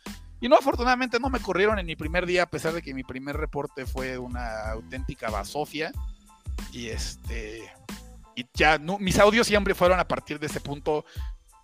[0.40, 3.04] Y no, afortunadamente no me corrieron en mi primer día, a pesar de que mi
[3.04, 5.92] primer reporte fue una auténtica basofia.
[6.72, 7.70] Y este.
[8.34, 11.06] Y ya, mis audios siempre fueron a partir de ese punto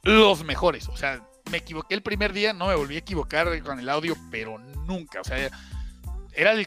[0.03, 0.89] los mejores.
[0.89, 4.17] O sea, me equivoqué el primer día, no me volví a equivocar con el audio,
[4.31, 5.21] pero nunca.
[5.21, 5.51] O sea,
[6.35, 6.67] era el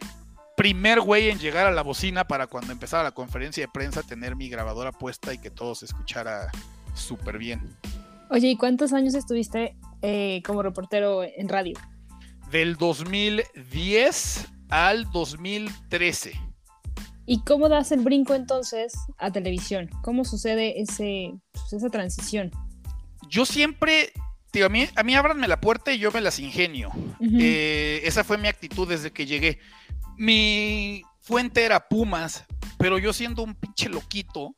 [0.56, 4.36] primer güey en llegar a la bocina para cuando empezaba la conferencia de prensa tener
[4.36, 6.50] mi grabadora puesta y que todo se escuchara
[6.94, 7.76] súper bien.
[8.30, 11.78] Oye, ¿y cuántos años estuviste eh, como reportero en radio?
[12.52, 16.34] Del 2010 al 2013.
[17.28, 19.90] ¿Y cómo das el brinco entonces a televisión?
[20.04, 22.52] ¿Cómo sucede ese, pues, esa transición?
[23.36, 24.14] Yo siempre
[24.64, 26.92] a mí, a mí ábranme la puerta y yo me las ingenio.
[27.20, 29.60] Eh, esa fue mi actitud desde que llegué.
[30.18, 32.46] Mi fuente era Pumas,
[32.78, 34.56] pero yo siendo un pinche loquito,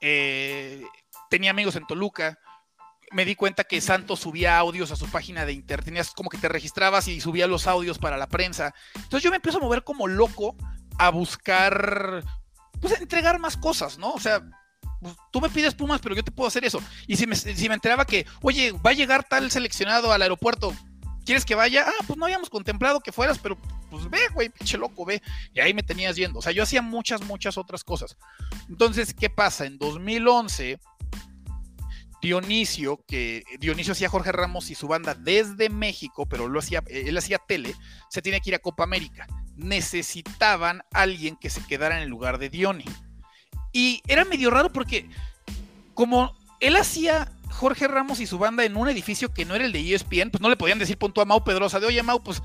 [0.00, 0.82] eh,
[1.30, 2.40] tenía amigos en Toluca,
[3.12, 6.38] me di cuenta que Santos subía audios a su página de internet, tenías como que
[6.38, 8.74] te registrabas y subía los audios para la prensa.
[8.94, 10.56] Entonces yo me empiezo a mover como loco
[10.98, 12.24] a buscar,
[12.80, 14.10] pues entregar más cosas, ¿no?
[14.12, 14.42] O sea,
[15.30, 16.82] tú me pides Pumas, pero yo te puedo hacer eso.
[17.06, 20.72] Y si me, si me enteraba que, oye, va a llegar tal seleccionado al aeropuerto,
[21.24, 21.84] ¿quieres que vaya?
[21.86, 23.58] Ah, pues no habíamos contemplado que fueras, pero
[23.90, 25.22] pues ve, güey, pinche loco, ve.
[25.52, 26.38] Y ahí me tenías yendo.
[26.38, 28.16] O sea, yo hacía muchas, muchas otras cosas.
[28.68, 29.66] Entonces, ¿qué pasa?
[29.66, 30.78] En 2011,
[32.24, 37.16] Dionisio, que Dionisio hacía Jorge Ramos y su banda desde México, pero lo hacía, él
[37.18, 37.74] hacía tele,
[38.08, 39.26] se tiene que ir a Copa América.
[39.56, 42.86] Necesitaban alguien que se quedara en el lugar de Diony.
[43.74, 45.10] Y era medio raro porque
[45.92, 49.72] como él hacía Jorge Ramos y su banda en un edificio que no era el
[49.72, 52.40] de ESPN, pues no le podían decir punto a Mau Pedrosa de, oye Mau, pues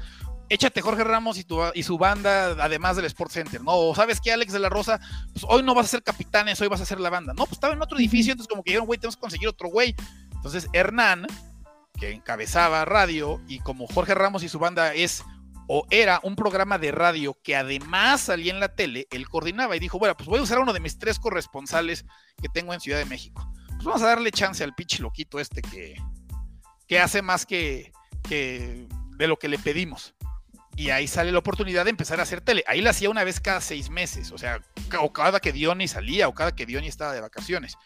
[0.50, 3.76] échate Jorge Ramos y, tu, y su banda además del Sports Center, ¿no?
[3.76, 5.00] O sabes que Alex de la Rosa,
[5.32, 7.34] pues hoy no vas a ser capitanes, hoy vas a ser la banda.
[7.34, 9.70] No, pues estaba en otro edificio, entonces como que dijeron, güey, tenemos que conseguir otro
[9.70, 9.96] güey.
[10.34, 11.28] Entonces Hernán,
[12.00, 15.24] que encabezaba radio, y como Jorge Ramos y su banda es
[15.72, 19.80] o era un programa de radio que además salía en la tele, él coordinaba y
[19.80, 22.06] dijo, bueno, pues voy a usar uno de mis tres corresponsales
[22.42, 23.48] que tengo en Ciudad de México.
[23.68, 25.96] Pues vamos a darle chance al pinche loquito este que,
[26.88, 27.92] que hace más que,
[28.28, 30.16] que de lo que le pedimos.
[30.76, 32.64] Y ahí sale la oportunidad de empezar a hacer tele.
[32.66, 34.62] Ahí la hacía una vez cada seis meses, o sea,
[35.00, 37.78] o cada que Diony salía, o cada que Diony estaba de vacaciones.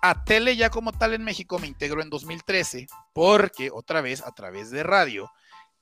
[0.00, 4.32] A tele ya como tal en México me integró en 2013, porque otra vez a
[4.32, 5.30] través de radio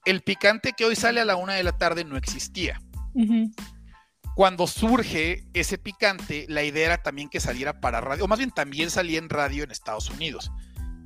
[0.06, 2.80] el picante que hoy sale a la una de la tarde no existía.
[4.34, 8.50] Cuando surge ese picante, la idea era también que saliera para radio, o más bien
[8.50, 10.50] también salía en radio en Estados Unidos.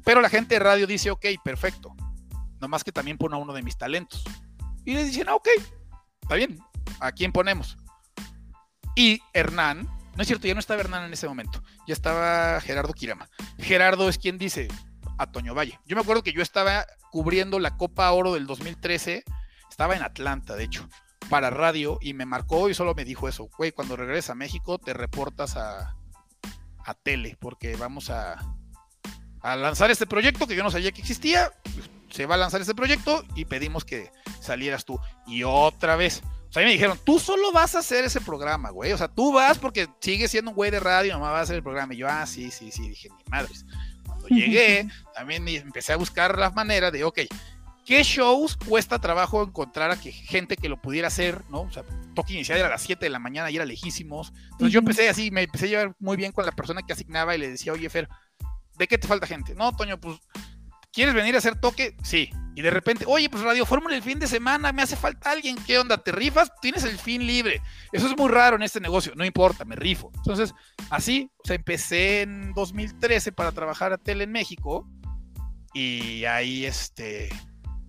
[0.05, 1.95] Pero la gente de radio dice, ok, perfecto.
[2.61, 4.23] Nomás que también pone a uno de mis talentos.
[4.85, 5.49] Y le dicen, ah, ok,
[6.21, 6.59] está bien,
[7.01, 7.79] ¿a quién ponemos?
[8.97, 9.87] Y Hernán,
[10.17, 13.29] no es cierto, ya no estaba Hernán en ese momento, ya estaba Gerardo Kirama.
[13.59, 14.69] Gerardo es quien dice,
[15.21, 15.79] a Toño Valle.
[15.85, 19.23] Yo me acuerdo que yo estaba cubriendo la Copa Oro del 2013,
[19.69, 20.89] estaba en Atlanta, de hecho,
[21.29, 24.79] para radio, y me marcó y solo me dijo eso, güey, cuando regreses a México
[24.79, 25.95] te reportas a,
[26.87, 28.37] a tele, porque vamos a,
[29.43, 31.53] a lanzar este proyecto que yo no sabía que existía,
[32.09, 34.99] se va a lanzar este proyecto y pedimos que salieras tú.
[35.27, 38.93] Y otra vez, o sea, me dijeron, tú solo vas a hacer ese programa, güey.
[38.93, 41.57] O sea, tú vas porque sigues siendo un güey de radio, mamá va a hacer
[41.57, 41.95] el programa.
[41.95, 43.65] Y yo, ah, sí, sí, sí, dije, mi madres
[44.31, 47.21] llegué, también empecé a buscar la manera de, ok,
[47.85, 51.63] ¿qué shows cuesta trabajo encontrar a que gente que lo pudiera hacer, ¿no?
[51.63, 51.85] O sea,
[52.15, 54.33] toque inicial era a las 7 de la mañana y era lejísimos.
[54.53, 57.35] Entonces yo empecé así, me empecé a llevar muy bien con la persona que asignaba
[57.35, 58.09] y le decía, oye, Fer,
[58.79, 59.55] ¿de qué te falta gente?
[59.55, 60.19] No, Toño, pues
[60.93, 61.97] ¿Quieres venir a hacer toque?
[62.03, 62.31] Sí.
[62.61, 65.57] Y de repente, oye, pues Radio Fórmula el fin de semana, me hace falta alguien.
[65.67, 65.97] ¿Qué onda?
[65.97, 66.53] ¿Te rifas?
[66.61, 67.63] Tienes el fin libre.
[67.91, 69.15] Eso es muy raro en este negocio.
[69.17, 70.13] No importa, me rifo.
[70.17, 70.53] Entonces,
[70.91, 74.87] así, o sea, empecé en 2013 para trabajar a tele en México.
[75.73, 77.31] Y ahí, este,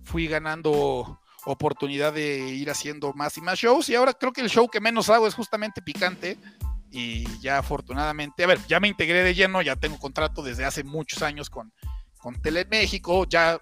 [0.04, 3.90] fui ganando oportunidad de ir haciendo más y más shows.
[3.90, 6.38] Y ahora creo que el show que menos hago es justamente Picante.
[6.90, 10.82] Y ya afortunadamente, a ver, ya me integré de lleno, ya tengo contrato desde hace
[10.82, 11.74] muchos años con
[12.22, 13.60] con Teleméxico, ya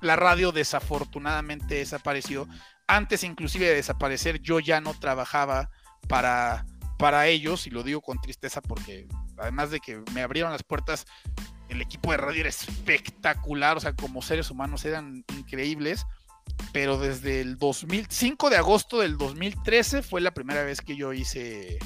[0.00, 2.48] la radio desafortunadamente desapareció.
[2.86, 5.70] Antes inclusive de desaparecer yo ya no trabajaba
[6.08, 6.64] para,
[6.98, 9.06] para ellos y lo digo con tristeza porque
[9.36, 11.06] además de que me abrieron las puertas,
[11.68, 16.06] el equipo de radio era espectacular, o sea, como seres humanos eran increíbles,
[16.72, 21.78] pero desde el 2005 de agosto del 2013 fue la primera vez que yo hice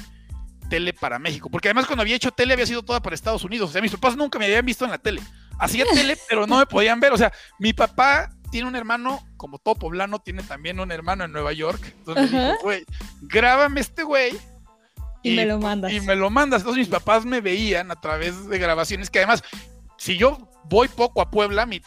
[0.69, 3.69] tele para México, porque además cuando había hecho tele había sido toda para Estados Unidos,
[3.69, 5.21] o sea, mis papás nunca me habían visto en la tele
[5.63, 7.13] hacía tele, pero no me podían ver.
[7.13, 11.31] O sea, mi papá tiene un hermano, como todo poblano, tiene también un hermano en
[11.31, 11.81] Nueva York.
[11.99, 12.85] Entonces me dijo, güey,
[13.21, 14.37] grábame este güey.
[15.23, 15.91] Y, me lo mandas.
[15.91, 16.61] Y me lo mandas.
[16.61, 19.43] Entonces mis papás me veían a través de grabaciones que además,
[19.97, 21.81] si yo voy poco a Puebla, mi,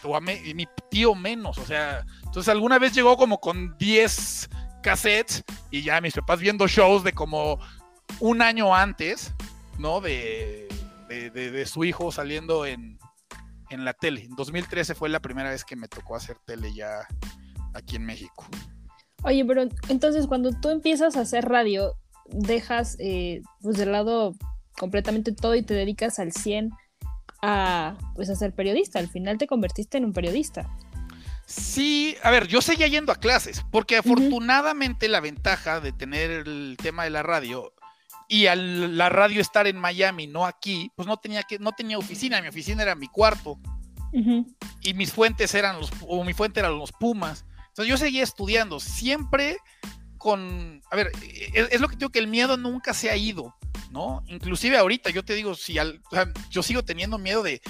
[0.55, 1.59] mi tío menos.
[1.59, 4.49] O sea, entonces alguna vez llegó como con 10
[4.83, 7.61] cassettes y ya mis papás viendo shows de como
[8.21, 9.35] un año antes,
[9.79, 10.01] ¿no?
[10.01, 10.69] de,
[11.09, 12.99] de su hijo saliendo en,
[13.71, 14.25] en la tele.
[14.25, 17.07] En 2013 fue la primera vez que me tocó hacer tele ya
[17.75, 18.47] aquí en México.
[19.23, 21.95] Oye, pero entonces cuando tú empiezas a hacer radio,
[22.27, 24.35] dejas eh, pues de lado
[24.79, 26.71] completamente todo y te dedicas al 100
[27.43, 28.99] a pues a ser periodista.
[28.99, 30.69] Al final te convertiste en un periodista.
[31.47, 36.77] Sí, a ver, yo seguía yendo a clases, porque afortunadamente la ventaja de tener el
[36.83, 37.73] tema de la radio
[38.29, 41.99] y al la radio estar en Miami, no aquí, pues no tenía que, no tenía
[41.99, 43.59] oficina, mi oficina era mi cuarto.
[44.83, 47.45] y mis fuentes eran los, o mi fuente eran los Pumas.
[47.69, 49.59] Entonces yo seguía estudiando, siempre
[50.17, 51.13] con, a ver,
[51.53, 53.55] es, lo que digo que el miedo nunca se ha ido,
[53.91, 54.25] ¿no?
[54.27, 56.01] Inclusive ahorita yo te digo, si al,
[56.51, 57.61] yo sigo teniendo miedo de,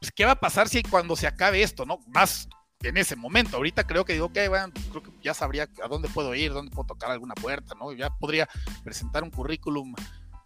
[0.00, 2.00] pues, ¿qué va a pasar si cuando se acabe esto, ¿no?
[2.08, 2.48] Más
[2.88, 3.56] en ese momento.
[3.56, 6.70] Ahorita creo que digo, ok, bueno, creo que ya sabría a dónde puedo ir, dónde
[6.70, 7.92] puedo tocar alguna puerta, ¿no?
[7.92, 8.48] Ya podría
[8.82, 9.94] presentar un currículum,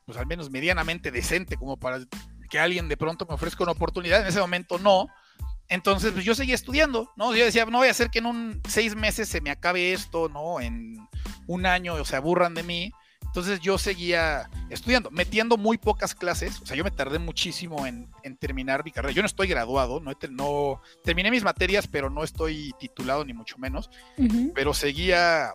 [0.06, 2.00] pues al menos medianamente decente, como para
[2.48, 4.22] que alguien de pronto me ofrezca una oportunidad.
[4.22, 5.08] En ese momento no.
[5.68, 7.34] Entonces, pues yo seguía estudiando, ¿no?
[7.34, 10.28] Yo decía, no voy a hacer que en un seis meses se me acabe esto,
[10.28, 10.60] ¿no?
[10.60, 10.96] En
[11.46, 12.92] un año o se aburran de mí.
[13.38, 18.08] Entonces yo seguía estudiando, metiendo muy pocas clases, o sea, yo me tardé muchísimo en,
[18.40, 19.14] terminar mi carrera.
[19.14, 23.56] Yo no estoy graduado, no, no, terminé mis materias, pero no estoy titulado ni mucho
[23.56, 23.90] menos,
[24.56, 25.54] pero seguía,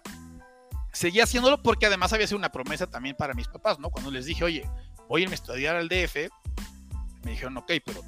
[0.93, 3.89] seguía haciéndolo porque además había sido una promesa también para mis papás, ¿no?
[3.89, 4.69] Cuando les dije, oye,
[5.09, 6.29] voy a irme a estudiar al DF,
[7.25, 8.01] me dijeron, ok, pero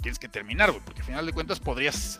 [0.00, 2.18] tienes que terminar, güey, porque al final de cuentas podrías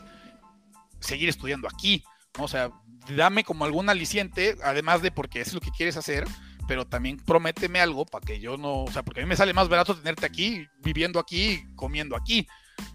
[1.01, 2.05] seguir estudiando aquí,
[2.37, 2.45] ¿no?
[2.45, 2.71] O sea,
[3.17, 6.27] dame como algún aliciente, además de porque es lo que quieres hacer,
[6.69, 9.55] pero también prométeme algo para que yo no, o sea, porque a mí me sale
[9.55, 12.47] más barato tenerte aquí, viviendo aquí, comiendo aquí.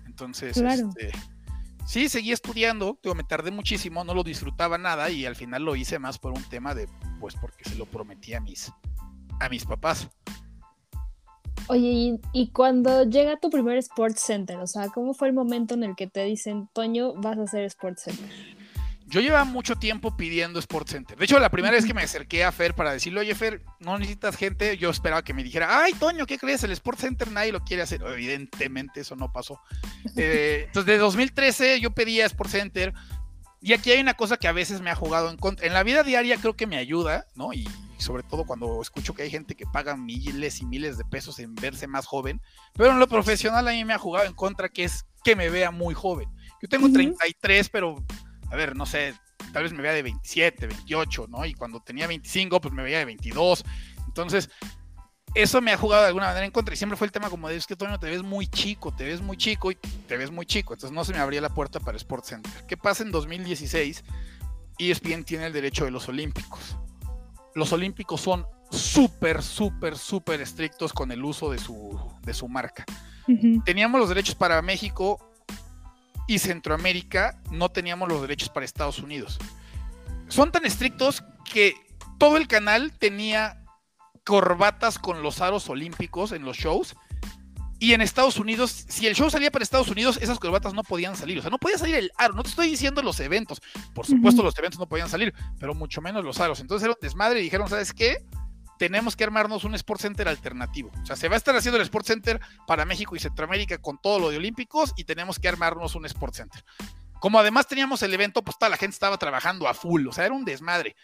[0.06, 1.12] Entonces, este,
[1.86, 5.76] sí, seguí estudiando, digo, me tardé muchísimo, no lo disfrutaba nada y al final lo
[5.76, 6.88] hice más por un tema de,
[7.20, 8.72] pues porque se lo prometí a mis,
[9.40, 10.08] a mis papás.
[11.68, 15.84] Oye, y, cuando llega tu primer Sports Center, o sea, ¿cómo fue el momento en
[15.84, 18.30] el que te dicen, Toño, vas a hacer Sports Center?
[19.14, 21.16] Yo llevaba mucho tiempo pidiendo Sports Center.
[21.16, 23.96] De hecho, la primera vez que me acerqué a Fer para decirle, oye, Fer, no
[24.00, 26.64] necesitas gente, yo esperaba que me dijera, ay, Toño, ¿qué crees?
[26.64, 28.02] El Sports Center nadie lo quiere hacer.
[28.02, 29.62] Evidentemente, eso no pasó.
[30.16, 32.94] Eh, entonces, de 2013 yo pedía Sports Center.
[33.62, 35.68] Y aquí hay una cosa que a veces me ha jugado en contra.
[35.68, 37.54] En la vida diaria creo que me ayuda, ¿no?
[37.54, 41.40] Y sobre todo cuando escucho que hay gente que paga miles y miles de pesos
[41.40, 42.42] en verse más joven,
[42.74, 45.50] pero en lo profesional a mí me ha jugado en contra que es que me
[45.50, 46.30] vea muy joven.
[46.62, 48.04] Yo tengo 33, pero
[48.54, 49.16] a ver, no sé,
[49.52, 51.46] tal vez me vea de 27, 28, ¿no?
[51.46, 53.66] Y cuando tenía 25, pues me veía de 22.
[54.08, 54.50] Entonces,
[55.34, 57.50] eso me ha jugado de alguna manera en contra y siempre fue el tema como
[57.50, 59.76] de es que Toño te ves muy chico, te ves muy chico y
[60.08, 62.66] te ves muy chico, entonces no se me abría la puerta para Sports Center.
[62.68, 64.04] ¿Qué pasa en 2016?
[64.78, 66.78] ESPN tiene el derecho de los Olímpicos
[67.56, 72.86] los olímpicos son súper, súper, súper estrictos con el uso de su, de su marca.
[73.64, 75.33] Teníamos los derechos para México
[76.28, 79.40] y Centroamérica, no teníamos los derechos para Estados Unidos.
[80.28, 81.76] Son tan estrictos que
[82.18, 83.64] todo el canal tenía
[84.24, 86.96] corbatas con los aros olímpicos en los shows
[87.84, 91.18] y en Estados Unidos, si el show salía para Estados Unidos, esas corbatas no podían
[91.18, 91.40] salir.
[91.40, 92.34] O sea, no podía salir el aro.
[92.34, 93.62] No te estoy diciendo los eventos.
[93.94, 96.62] Por supuesto, los eventos no podían salir, pero mucho menos los aros.
[96.62, 98.24] Entonces era un desmadre y dijeron, ¿sabes qué?
[98.80, 100.92] Tenemos que armarnos un Sport Center alternativo.
[101.02, 104.00] O sea, se va a estar haciendo el Sport Center para México y Centroamérica con
[104.02, 106.66] todo lo de Olímpicos y tenemos que armarnos un Sport Center.
[107.20, 110.08] Como además teníamos el evento, pues toda la gente estaba trabajando a full.
[110.08, 110.96] O sea, era un desmadre.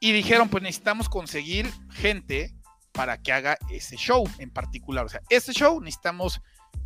[0.00, 2.54] Y dijeron, pues necesitamos conseguir gente
[2.92, 5.06] para que haga ese show en particular.
[5.06, 6.40] O sea, ese show necesitamos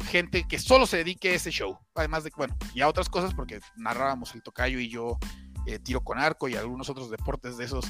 [0.06, 1.78] gente que solo se dedique a ese show.
[1.94, 5.18] Además de, bueno, y a otras cosas, porque narrábamos el tocayo y yo
[5.66, 7.84] eh, tiro con arco y algunos otros deportes de esos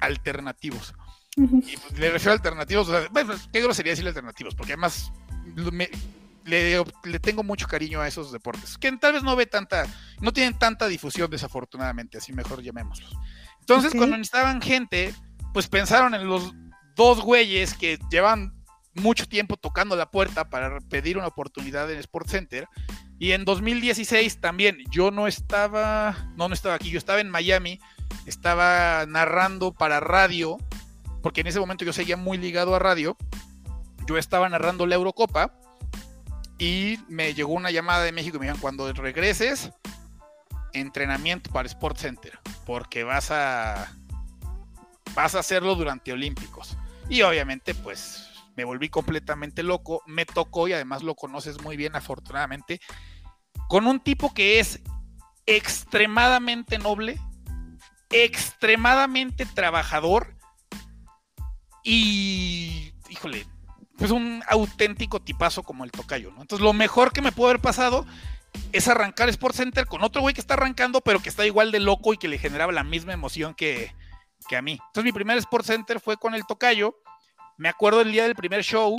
[0.00, 0.94] alternativos.
[1.36, 5.12] Y pues, le refiero a alternativos, o sea, bueno, qué grosería decir alternativos, porque además
[6.44, 6.84] le,
[7.20, 9.86] tengo mucho cariño a esos deportes, que tal vez no ve tanta,
[10.20, 13.14] no tienen tanta difusión desafortunadamente, así mejor llamémoslos.
[13.60, 15.14] Entonces, cuando necesitaban gente,
[15.52, 16.54] pues pensaron en los
[16.96, 18.58] dos güeyes que llevan
[18.94, 22.66] mucho tiempo tocando la puerta para pedir una oportunidad en Sport Center.
[23.18, 27.80] Y en 2016 también, yo no estaba, no, no estaba aquí, yo estaba en Miami,
[28.26, 30.56] estaba narrando para radio,
[31.22, 33.16] porque en ese momento yo seguía muy ligado a radio.
[34.06, 35.52] Yo estaba narrando la Eurocopa
[36.58, 39.70] y me llegó una llamada de México y me dijeron, cuando regreses,
[40.72, 43.92] entrenamiento para Sport Center, porque vas a,
[45.14, 46.76] vas a hacerlo durante Olímpicos.
[47.08, 50.02] Y obviamente, pues me volví completamente loco.
[50.06, 52.80] Me tocó y además lo conoces muy bien, afortunadamente,
[53.68, 54.80] con un tipo que es
[55.46, 57.18] extremadamente noble,
[58.10, 60.37] extremadamente trabajador
[61.90, 63.46] y, híjole,
[63.96, 66.42] pues un auténtico tipazo como el tocayo, ¿no?
[66.42, 68.04] Entonces, lo mejor que me pudo haber pasado
[68.72, 71.80] es arrancar Sports Center con otro güey que está arrancando, pero que está igual de
[71.80, 73.94] loco y que le generaba la misma emoción que,
[74.50, 74.72] que a mí.
[74.72, 76.94] Entonces mi primer Sport Center fue con el Tocayo.
[77.56, 78.94] Me acuerdo el día del primer show.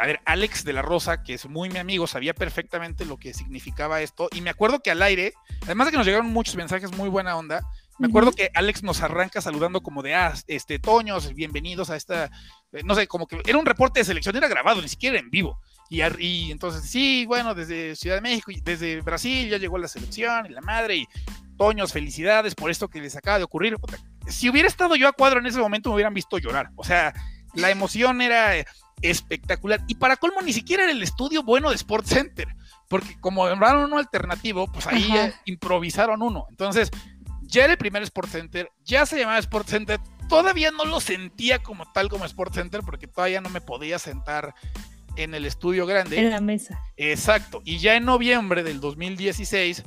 [0.00, 3.34] A ver, Alex de la Rosa, que es muy mi amigo, sabía perfectamente lo que
[3.34, 4.30] significaba esto.
[4.32, 5.34] Y me acuerdo que al aire,
[5.64, 7.60] además de que nos llegaron muchos mensajes muy buena onda,
[8.00, 12.30] me acuerdo que Alex nos arranca saludando como de, ah, este, Toños, bienvenidos a esta,
[12.82, 15.60] no sé, como que era un reporte de selección, era grabado, ni siquiera en vivo.
[15.90, 19.86] Y, y, entonces, sí, bueno, desde Ciudad de México, y desde Brasil ya llegó la
[19.86, 21.06] selección y la madre, y
[21.58, 23.76] Toños, felicidades por esto que les acaba de ocurrir.
[24.28, 26.70] Si hubiera estado yo a cuadro en ese momento, me hubieran visto llorar.
[26.76, 27.12] O sea,
[27.52, 28.64] la emoción era
[29.02, 29.82] espectacular.
[29.88, 32.48] Y para colmo, ni siquiera era el estudio bueno de Sports Center,
[32.88, 35.12] porque como nombraron uno alternativo, pues ahí
[35.44, 36.46] improvisaron uno.
[36.48, 36.90] Entonces,
[37.50, 41.62] ya era el primer Sports Center, ya se llamaba Sports Center, todavía no lo sentía
[41.62, 44.54] como tal como Sports Center, porque todavía no me podía sentar
[45.16, 46.18] en el estudio grande.
[46.18, 46.80] En la mesa.
[46.96, 47.62] Exacto.
[47.64, 49.84] Y ya en noviembre del 2016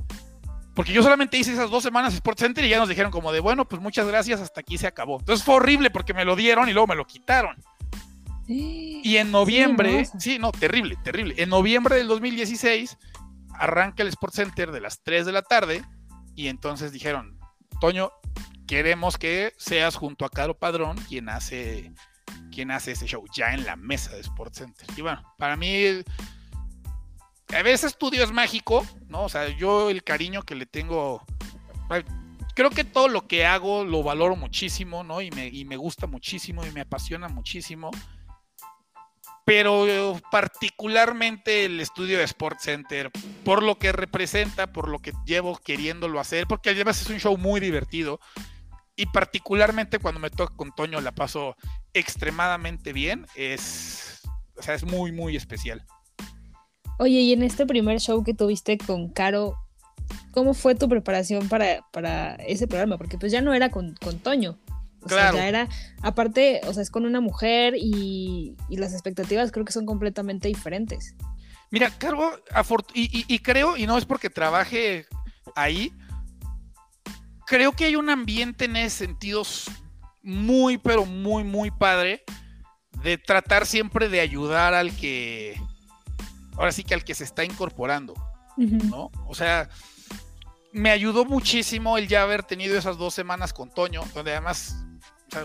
[0.74, 3.40] porque yo solamente hice esas dos semanas Sports Center y ya nos dijeron como de,
[3.40, 5.20] bueno, pues muchas gracias, hasta aquí se acabó.
[5.20, 7.56] Entonces fue horrible porque me lo dieron y luego me lo quitaron.
[8.48, 11.36] Y en noviembre, sí, no, terrible, terrible.
[11.38, 12.98] En noviembre del 2016
[13.54, 15.84] arranca el Sports Center de las 3 de la tarde
[16.36, 17.40] y entonces dijeron,
[17.84, 18.14] Toño,
[18.66, 21.92] queremos que seas junto a Caro Padrón quien hace,
[22.50, 24.88] quien hace ese show ya en la mesa de Sports Center.
[24.96, 26.02] Y bueno, para mí
[27.54, 29.24] a veces estudio es mágico, ¿no?
[29.24, 31.26] O sea, yo el cariño que le tengo,
[32.56, 35.20] creo que todo lo que hago lo valoro muchísimo, ¿no?
[35.20, 37.92] Y me, y me gusta muchísimo y me apasiona muchísimo.
[39.46, 43.12] Pero particularmente el estudio de Sports Center,
[43.44, 47.38] por lo que representa, por lo que llevo queriéndolo hacer, porque además es un show
[47.38, 48.20] muy divertido.
[48.96, 51.56] Y particularmente cuando me toca con Toño la paso
[51.94, 53.26] extremadamente bien.
[53.36, 54.22] Es,
[54.56, 55.86] o sea, es muy, muy especial.
[57.00, 59.58] Oye, y en este primer show que tuviste con Caro,
[60.32, 62.98] ¿cómo fue tu preparación para, para ese programa?
[62.98, 64.58] Porque pues ya no era con, con Toño.
[65.06, 65.70] O sea, ya era,
[66.02, 71.16] aparte, o sea, es con una mujer y, las expectativas creo que son completamente diferentes.
[71.72, 72.40] Mira, Caro,
[72.94, 75.08] y, y, creo, y no es porque trabaje
[75.56, 75.92] ahí,
[77.46, 79.44] creo que hay un ambiente en ese sentido
[80.22, 82.24] muy, pero muy, muy padre
[83.04, 85.60] de tratar siempre de ayudar al que,
[86.56, 88.14] ahora sí que al que se está incorporando,
[88.58, 89.12] ¿no?
[89.28, 89.70] O sea,
[90.72, 94.76] me ayudó muchísimo el ya haber tenido esas dos semanas con Toño, donde además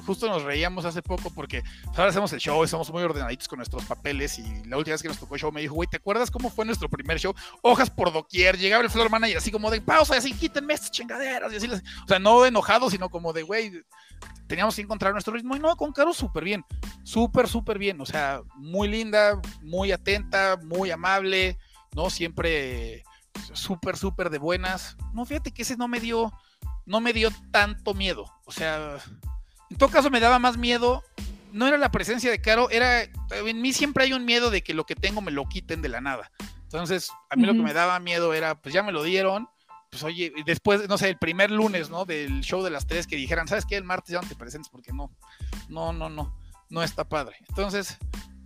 [0.05, 3.49] justo nos reíamos hace poco porque pues, ahora hacemos el show y somos muy ordenaditos
[3.49, 5.89] con nuestros papeles y la última vez que nos tocó el show me dijo, güey,
[5.89, 7.35] ¿te acuerdas cómo fue nuestro primer show?
[7.63, 11.53] Hojas por doquier, llegaba el floor manager así como de pausa así, quítenme estas chingaderas
[11.53, 13.73] y así, o sea, no enojado, sino como de, güey,
[14.47, 16.65] teníamos que encontrar nuestro ritmo y no, con Caro súper bien,
[17.05, 21.59] súper, súper bien, o sea, muy linda, muy atenta, muy amable,
[21.95, 22.11] ¿no?
[22.11, 23.05] Siempre
[23.53, 24.97] súper, súper de buenas.
[25.13, 26.33] No, fíjate que ese no me dio,
[26.87, 28.99] no me dio tanto miedo, o sea,
[29.71, 31.05] en todo caso me daba más miedo,
[31.53, 34.75] no era la presencia de Caro, era, en mí siempre hay un miedo de que
[34.75, 36.31] lo que tengo me lo quiten de la nada.
[36.63, 39.49] Entonces, a mí lo que me daba miedo era, pues ya me lo dieron,
[39.91, 42.05] pues oye, después, no sé, el primer lunes, ¿no?
[42.05, 43.77] Del show de las tres que dijeran, ¿sabes qué?
[43.77, 45.11] El martes ya no te presentes porque no,
[45.69, 46.37] no, no, no,
[46.69, 47.37] no está padre.
[47.49, 47.97] Entonces,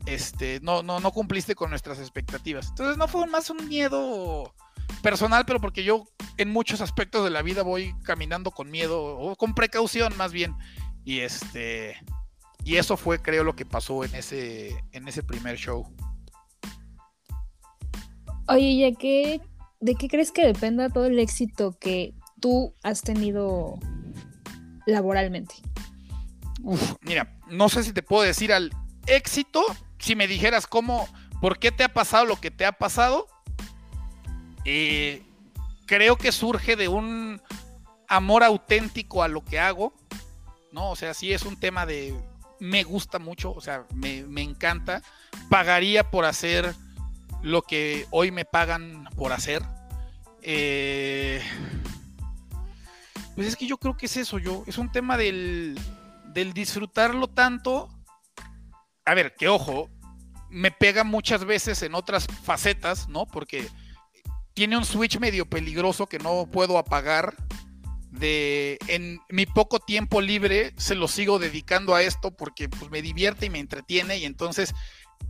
[0.06, 2.68] este, no, no, no cumpliste con nuestras expectativas.
[2.68, 4.54] Entonces, no fue más un miedo
[5.02, 6.04] personal, pero porque yo
[6.36, 10.54] en muchos aspectos de la vida voy caminando con miedo o con precaución más bien.
[11.04, 11.96] Y este,
[12.64, 15.86] y eso fue, creo, lo que pasó en ese, en ese primer show.
[18.48, 19.40] Oye, ya que
[19.82, 23.78] ¿de qué crees que dependa todo el éxito que tú has tenido
[24.86, 25.56] laboralmente?
[26.62, 28.70] Uf, mira, no sé si te puedo decir al
[29.06, 29.62] éxito,
[29.98, 31.08] si me dijeras cómo,
[31.40, 33.26] por qué te ha pasado lo que te ha pasado,
[34.64, 35.24] eh,
[35.86, 37.42] creo que surge de un
[38.08, 39.94] amor auténtico a lo que hago,
[40.72, 40.90] ¿no?
[40.90, 42.14] O sea, sí es un tema de,
[42.58, 45.02] me gusta mucho, o sea, me, me encanta,
[45.48, 46.74] pagaría por hacer
[47.42, 49.62] lo que hoy me pagan por hacer.
[50.42, 51.42] Eh,
[53.34, 54.64] pues es que yo creo que es eso, yo.
[54.66, 55.78] Es un tema del,
[56.32, 57.88] del disfrutarlo tanto.
[59.04, 59.90] A ver, que ojo,
[60.50, 63.26] me pega muchas veces en otras facetas, ¿no?
[63.26, 63.68] Porque
[64.54, 67.34] tiene un switch medio peligroso que no puedo apagar.
[68.12, 73.02] De en mi poco tiempo libre se lo sigo dedicando a esto porque pues, me
[73.02, 74.74] divierte y me entretiene y entonces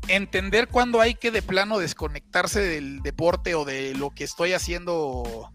[0.09, 5.53] entender cuándo hay que de plano desconectarse del deporte o de lo que estoy haciendo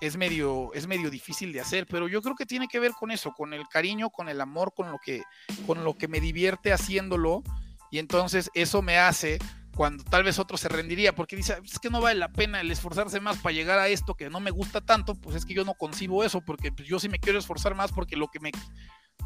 [0.00, 3.10] es medio, es medio difícil de hacer, pero yo creo que tiene que ver con
[3.10, 5.22] eso, con el cariño, con el amor, con lo que,
[5.66, 7.42] con lo que me divierte haciéndolo,
[7.90, 9.38] y entonces eso me hace
[9.74, 12.70] cuando tal vez otro se rendiría, porque dice, es que no vale la pena el
[12.70, 15.64] esforzarse más para llegar a esto que no me gusta tanto, pues es que yo
[15.64, 18.52] no concibo eso, porque pues, yo sí me quiero esforzar más porque lo que me,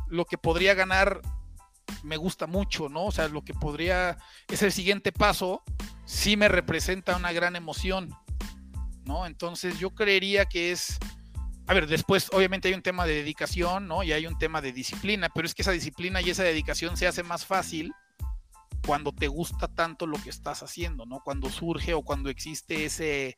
[0.09, 1.21] lo que podría ganar
[2.03, 3.07] me gusta mucho, ¿no?
[3.07, 4.19] O sea, lo que podría,
[4.49, 5.63] es el siguiente paso,
[6.05, 8.11] sí me representa una gran emoción,
[9.05, 9.27] ¿no?
[9.27, 10.99] Entonces yo creería que es,
[11.67, 14.03] a ver, después obviamente hay un tema de dedicación, ¿no?
[14.03, 17.07] Y hay un tema de disciplina, pero es que esa disciplina y esa dedicación se
[17.07, 17.93] hace más fácil
[18.89, 21.21] cuando te gusta tanto lo que estás haciendo, ¿no?
[21.23, 23.37] Cuando surge o cuando existe ese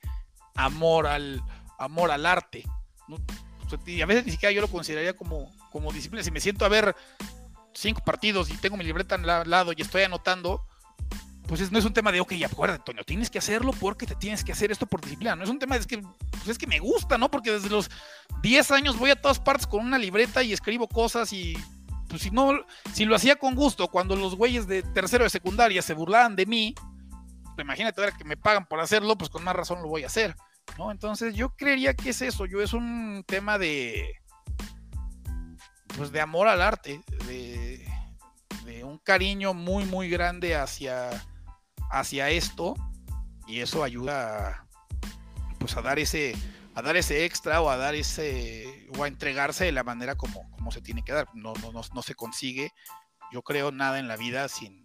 [0.55, 1.42] amor al,
[1.76, 2.62] amor al arte.
[3.84, 6.22] Y a veces ni siquiera yo lo consideraría como, como disciplina.
[6.22, 6.94] Si me siento a ver
[7.74, 10.64] cinco partidos y tengo mi libreta al lado y estoy anotando,
[11.48, 14.44] pues no es un tema de, ok, acuérdate, Toño, tienes que hacerlo porque te tienes
[14.44, 15.34] que hacer esto por disciplina.
[15.34, 15.98] No es un tema de, es que,
[16.30, 17.28] pues es que me gusta, ¿no?
[17.28, 17.90] Porque desde los
[18.40, 21.59] 10 años voy a todas partes con una libreta y escribo cosas y
[22.11, 22.52] pues si no,
[22.92, 26.44] si lo hacía con gusto, cuando los güeyes de tercero de secundaria se burlaban de
[26.44, 26.74] mí,
[27.54, 30.08] pues imagínate ahora que me pagan por hacerlo, pues con más razón lo voy a
[30.08, 30.34] hacer,
[30.76, 30.90] ¿no?
[30.90, 34.16] Entonces yo creería que es eso, yo es un tema de,
[35.96, 37.86] pues de amor al arte, de,
[38.82, 41.11] un cariño muy, muy grande hacia,
[41.90, 42.74] hacia esto,
[43.46, 44.66] y eso ayuda
[45.58, 46.34] pues a dar ese,
[46.74, 50.48] a dar ese extra o a dar ese o a entregarse de la manera como,
[50.50, 51.28] como se tiene que dar.
[51.34, 52.72] No, no, no, se consigue,
[53.32, 54.82] yo creo, nada en la vida sin,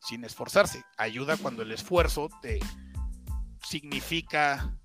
[0.00, 0.84] sin esforzarse.
[0.96, 2.60] Ayuda cuando el esfuerzo te
[3.62, 4.76] significa,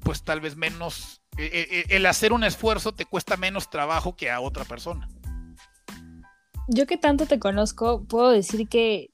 [0.00, 4.16] pues tal vez menos, e, e, e, el hacer un esfuerzo te cuesta menos trabajo
[4.16, 5.08] que a otra persona.
[6.66, 9.10] Yo que tanto te conozco, puedo decir que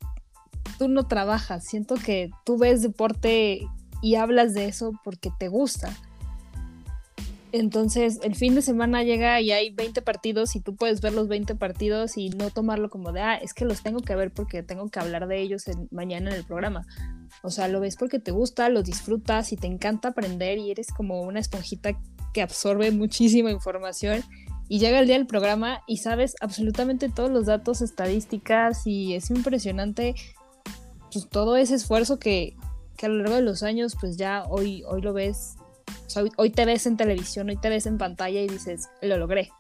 [0.79, 1.65] tú no trabajas.
[1.65, 3.61] Siento que tú ves deporte
[4.03, 5.95] y hablas de eso porque te gusta.
[7.57, 11.29] Entonces, el fin de semana llega y hay 20 partidos y tú puedes ver los
[11.29, 14.65] 20 partidos y no tomarlo como de, ah, es que los tengo que ver porque
[14.65, 16.85] tengo que hablar de ellos mañana en el programa.
[17.45, 20.89] O sea, lo ves porque te gusta, lo disfrutas y te encanta aprender y eres
[20.89, 21.97] como una esponjita
[22.33, 24.25] que absorbe muchísima información
[24.69, 29.31] y llega el día del programa y sabes absolutamente todos los datos, estadísticas y es
[29.31, 30.17] impresionante
[31.13, 32.57] pues, todo ese esfuerzo que,
[32.97, 35.55] que a lo largo de los años pues ya hoy, hoy lo ves
[36.37, 39.51] hoy, te ves en televisión, hoy te ves en pantalla y dices, lo logré.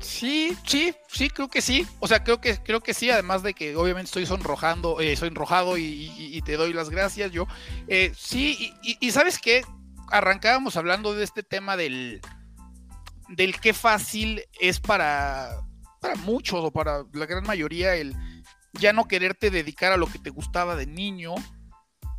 [0.00, 1.86] Sí, sí, sí, creo que sí.
[2.00, 5.28] O sea, creo que, creo que sí, además de que obviamente estoy sonrojando, eh, soy
[5.28, 7.46] enrojado y, te doy las gracias yo.
[7.88, 9.62] Eh, sí, y, sabes qué,
[10.10, 12.20] arrancábamos hablando de este tema del,
[13.28, 15.62] del qué fácil es para,
[16.00, 18.14] para muchos o para la gran mayoría el
[18.74, 21.34] ya no quererte dedicar a lo que te gustaba de niño,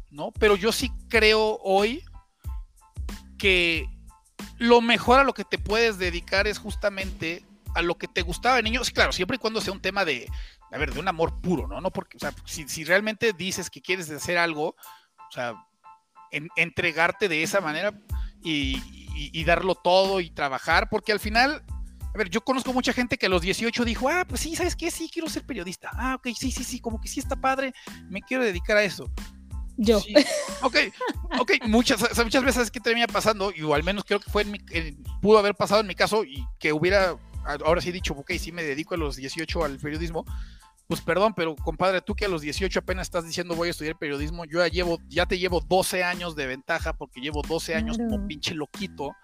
[0.10, 0.32] ¿no?
[0.40, 2.04] Pero yo sí creo hoy,
[3.38, 3.88] que
[4.58, 8.56] lo mejor a lo que te puedes dedicar es justamente a lo que te gustaba
[8.56, 8.84] de niño.
[8.84, 10.30] Sí, claro, siempre y cuando sea un tema de,
[10.72, 11.82] a ver, de un amor puro, ¿no?
[11.82, 15.56] no porque, o sea, si, realmente dices que quieres hacer algo, o sea,
[16.56, 17.94] entregarte de esa manera
[18.44, 21.64] y, darlo todo y trabajar, porque al final,
[22.14, 24.76] a ver, yo conozco mucha gente que a los 18 dijo, ah, pues sí, ¿sabes
[24.76, 24.90] qué?
[24.90, 25.92] Sí, quiero ser periodista.
[25.94, 27.74] Ah, ok, sí, sí, sí, como que sí está padre,
[28.10, 29.12] me quiero dedicar a eso.
[29.78, 30.02] Yo.
[30.62, 30.78] Ok,
[31.40, 34.60] ok, muchas, muchas veces que termina pasando, y al menos creo que fue en mi,
[35.22, 38.52] pudo haber pasado en mi caso, y que hubiera, ahora sí he dicho, ok, sí
[38.52, 40.26] me dedico a los 18 al periodismo,
[40.88, 43.98] pues perdón, pero compadre, tú que a los 18 apenas estás diciendo voy a estudiar
[43.98, 47.98] periodismo, yo ya llevo, ya te llevo 12 años de ventaja, porque llevo 12 años
[47.98, 49.16] como pinche loquito,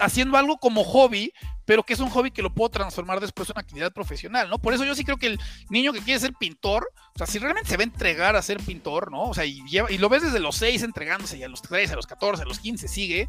[0.00, 1.32] haciendo algo como hobby,
[1.64, 4.58] pero que es un hobby que lo puedo transformar después en una actividad profesional, ¿no?
[4.58, 7.38] Por eso yo sí creo que el niño que quiere ser pintor, o sea, si
[7.38, 9.24] realmente se va a entregar a ser pintor, ¿no?
[9.24, 11.96] O sea, y, y lo ves desde los 6 entregándose y a los 13, a
[11.96, 13.28] los 14, a los 15 sigue,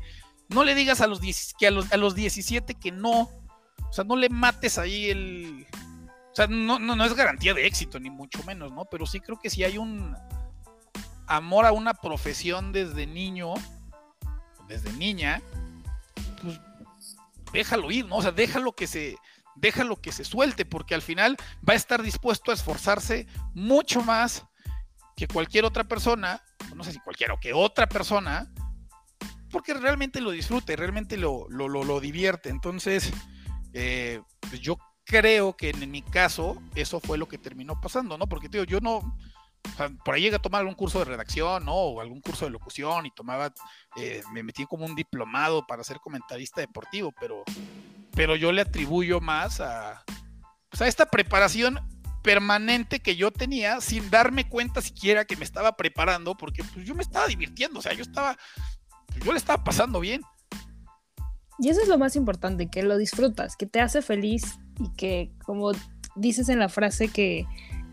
[0.50, 1.20] no le digas a los,
[1.58, 5.68] que a los, a los 17 que no, o sea, no le mates ahí el...
[6.32, 8.86] O sea, no, no, no es garantía de éxito, ni mucho menos, ¿no?
[8.86, 10.16] Pero sí creo que si hay un
[11.26, 13.56] amor a una profesión desde niño,
[14.68, 15.42] desde niña,
[16.42, 16.60] pues
[17.52, 18.18] déjalo ir, ¿no?
[18.18, 19.18] O sea, déjalo que se,
[19.56, 24.46] déjalo que se suelte, porque al final va a estar dispuesto a esforzarse mucho más
[25.16, 26.42] que cualquier otra persona,
[26.76, 28.52] no sé si cualquiera o que otra persona,
[29.52, 32.50] porque realmente lo disfrute, realmente lo, lo, lo, divierte.
[32.50, 33.12] Entonces,
[33.74, 38.28] eh, pues yo creo que en, mi caso eso fue lo que terminó pasando, ¿no?
[38.28, 39.18] Porque, tío, yo no,
[40.04, 41.66] por ahí llegué a tomar algún curso de redacción.
[41.68, 43.54] O algún curso de locución y tomaba,
[43.96, 47.44] eh, me metí como un diplomado para ser comentarista deportivo, pero,
[48.12, 50.04] pero yo le atribuyo más a,
[50.70, 51.80] pues, a esta preparación
[52.24, 56.94] permanente que yo tenía sin darme cuenta siquiera que me estaba preparando, porque pues, yo
[56.96, 58.38] me estaba divirtiendo, o sea, yo estaba,
[59.24, 60.22] yo le estaba pasando bien.
[61.60, 65.32] Y eso es lo más importante, que lo disfrutas, que te hace feliz y que,
[65.44, 65.72] como
[66.16, 67.46] dices en la frase que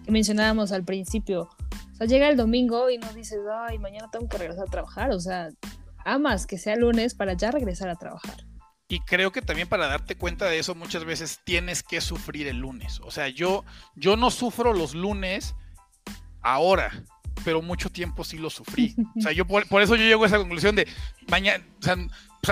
[0.06, 1.48] mencionábamos al principio,
[1.94, 3.38] o sea, llega el domingo y no dices,
[3.68, 5.12] ay, mañana tengo que regresar a trabajar.
[5.12, 5.50] O sea,
[6.04, 8.44] amas que sea lunes para ya regresar a trabajar.
[8.88, 12.58] Y creo que también para darte cuenta de eso muchas veces tienes que sufrir el
[12.58, 13.00] lunes.
[13.04, 15.54] O sea, yo, yo no sufro los lunes
[16.42, 16.90] ahora,
[17.44, 18.94] pero mucho tiempo sí lo sufrí.
[19.16, 20.86] O sea, yo por, eso yo llego a esa conclusión de
[21.28, 21.96] mañana, o sea,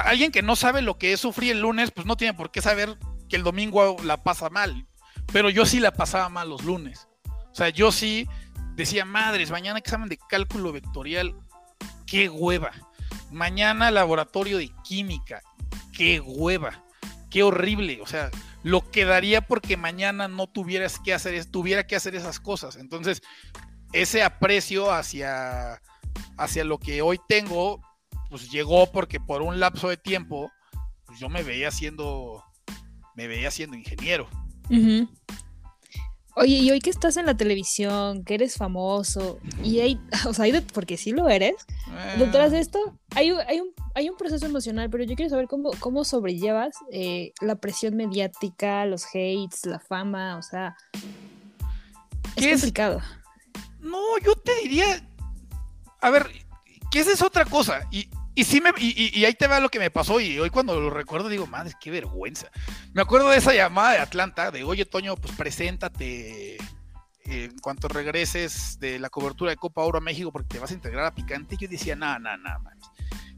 [0.04, 2.62] alguien que no sabe lo que es sufrir el lunes, pues no tiene por qué
[2.62, 2.96] saber
[3.28, 4.86] que el domingo la pasa mal.
[5.32, 7.08] Pero yo sí la pasaba mal los lunes.
[7.52, 8.26] O sea, yo sí
[8.74, 11.34] decía, madres, mañana examen de cálculo vectorial,
[12.06, 12.72] qué hueva.
[13.30, 15.42] Mañana laboratorio de química,
[15.92, 16.84] qué hueva,
[17.30, 18.00] qué horrible.
[18.02, 18.30] O sea,
[18.62, 22.76] lo quedaría porque mañana no tuvieras que hacer, tuviera que hacer esas cosas.
[22.76, 23.22] Entonces,
[23.92, 25.80] ese aprecio hacia,
[26.38, 27.82] hacia lo que hoy tengo,
[28.30, 30.50] pues llegó porque por un lapso de tiempo,
[31.04, 32.42] pues yo me veía siendo,
[33.14, 34.28] me veía siendo ingeniero.
[36.34, 40.46] Oye, y hoy que estás en la televisión, que eres famoso, y hay, o sea,
[40.46, 41.54] hay de, porque sí lo eres,
[42.18, 42.78] detrás de esto
[43.14, 47.32] hay, hay, un, hay un proceso emocional, pero yo quiero saber cómo, cómo sobrellevas eh,
[47.40, 50.74] la presión mediática, los hates, la fama, o sea,
[52.36, 53.00] es complicado.
[53.80, 55.06] No, yo te diría,
[56.00, 56.26] a ver,
[56.90, 59.78] que esa es otra cosa, y, y sí me, y, ahí te va lo que
[59.78, 62.50] me pasó, y hoy cuando lo recuerdo digo, madre, qué vergüenza.
[62.92, 66.58] Me acuerdo de esa llamada de Atlanta, de oye Toño, pues preséntate
[67.24, 70.74] en cuanto regreses de la cobertura de Copa Oro a México porque te vas a
[70.74, 71.56] integrar a Picante.
[71.58, 72.58] Yo decía, nada, nada, nada,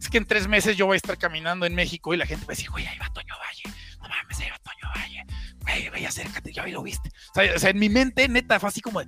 [0.05, 2.45] es que en tres meses yo voy a estar caminando en México y la gente
[2.45, 3.63] va a decir, güey, ahí va Toño Valle,
[4.03, 5.25] no mames, ahí va Toño Valle,
[5.61, 7.11] güey, güey, acércate, ya lo viste.
[7.35, 9.07] O sea, en mi mente, neta, fue así como de,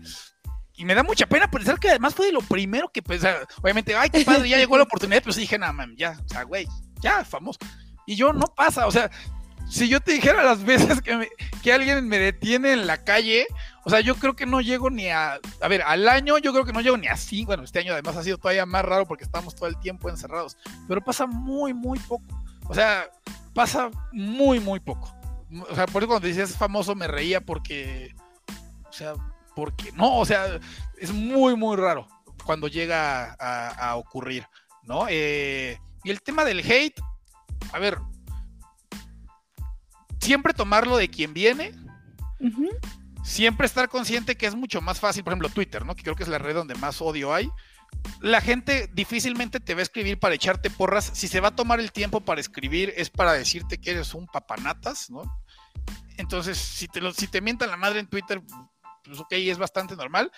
[0.76, 3.22] y me da mucha pena pensar que además fue lo primero que, pues,
[3.62, 6.42] obviamente, ay, qué padre, ya llegó la oportunidad, pero sí dije, man, ya, o sea,
[6.42, 6.66] güey,
[7.00, 7.58] ya, famoso.
[8.06, 9.10] Y yo no pasa, o sea,
[9.68, 11.28] si yo te dijera las veces que,
[11.62, 13.46] que alguien me detiene en la calle,
[13.84, 16.64] o sea, yo creo que no llego ni a, a ver, al año yo creo
[16.64, 19.06] que no llego ni a cinco, bueno, este año además ha sido todavía más raro
[19.06, 20.56] porque estamos todo el tiempo encerrados,
[20.86, 22.24] pero pasa muy, muy poco,
[22.68, 23.08] o sea,
[23.54, 25.14] pasa muy, muy poco.
[25.70, 28.14] O sea, por eso cuando dices famoso me reía porque,
[28.88, 29.14] o sea,
[29.56, 30.60] porque no, o sea,
[30.98, 32.06] es muy, muy raro
[32.44, 34.46] cuando llega a, ocurrir,
[34.84, 35.06] ¿no?
[35.08, 37.00] Eh, y el tema del hate,
[37.72, 37.98] a ver,
[40.20, 41.72] siempre tomarlo de quien viene,
[43.24, 45.96] siempre estar consciente que es mucho más fácil, por ejemplo, Twitter, ¿no?
[45.96, 47.50] Que creo que es la red donde más odio hay.
[48.20, 51.10] La gente difícilmente te va a escribir para echarte porras.
[51.14, 54.26] Si se va a tomar el tiempo para escribir, es para decirte que eres un
[54.26, 55.22] papanatas, ¿no?
[56.18, 58.42] Entonces, si te, lo, si te mientan la madre en Twitter,
[59.06, 60.30] pues ok, es bastante normal.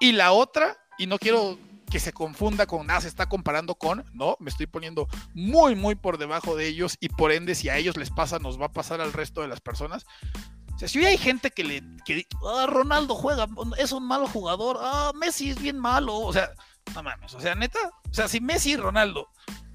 [0.00, 1.58] Y la otra, y no quiero
[1.90, 5.94] que se confunda con nada, se está comparando con, no, me estoy poniendo muy, muy
[5.94, 8.72] por debajo de ellos y por ende, si a ellos les pasa, nos va a
[8.72, 10.04] pasar al resto de las personas.
[10.74, 14.28] O sea, si hoy hay gente que le, que, ah, Ronaldo juega, es un malo
[14.28, 16.50] jugador, ah, Messi es bien malo, o sea,
[16.94, 17.78] no mames, o sea, neta,
[18.10, 19.28] o sea, si Messi y Ronaldo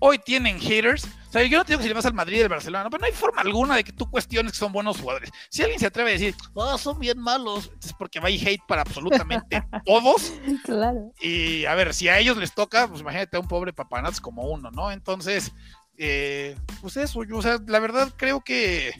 [0.05, 1.05] hoy tienen haters.
[1.29, 2.99] O sea, yo no tengo que si le vas al Madrid y al Barcelona, pero
[2.99, 5.31] no hay forma alguna de que tú cuestiones que son buenos jugadores.
[5.49, 8.61] Si alguien se atreve a decir, oh, son bien malos, es porque va a hate
[8.67, 10.33] para absolutamente todos.
[10.65, 11.13] Claro.
[11.21, 14.43] Y a ver, si a ellos les toca, pues imagínate a un pobre papanats como
[14.43, 14.91] uno, ¿no?
[14.91, 15.53] Entonces,
[15.97, 18.91] eh, pues eso, yo, o sea, la verdad creo que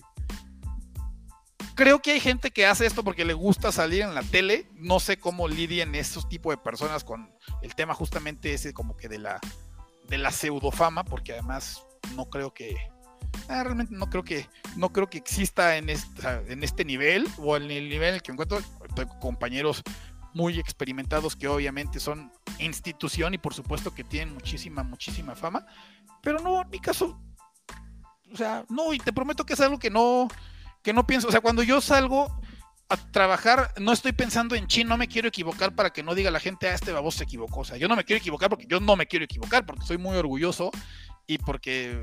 [1.76, 4.68] creo que hay gente que hace esto porque le gusta salir en la tele.
[4.76, 9.08] No sé cómo lidien esos tipos de personas con el tema justamente ese como que
[9.08, 9.40] de la
[10.10, 12.76] de la pseudofama, porque además no creo que
[13.48, 17.56] ah, realmente no creo que no creo que exista en esta, en este nivel o
[17.56, 18.60] en el nivel en el que encuentro
[19.22, 19.82] compañeros
[20.34, 25.66] muy experimentados que obviamente son institución y por supuesto que tienen muchísima muchísima fama,
[26.22, 27.20] pero no en mi caso
[28.32, 30.28] o sea, no y te prometo que es algo que no
[30.84, 32.40] que no pienso, o sea, cuando yo salgo
[32.90, 36.30] a trabajar, no estoy pensando en chino, no me quiero equivocar para que no diga
[36.30, 37.62] la gente, ah, este baboso se equivocó.
[37.62, 39.98] O sea, yo no me quiero equivocar porque yo no me quiero equivocar, porque soy
[39.98, 40.72] muy orgulloso
[41.26, 42.02] y porque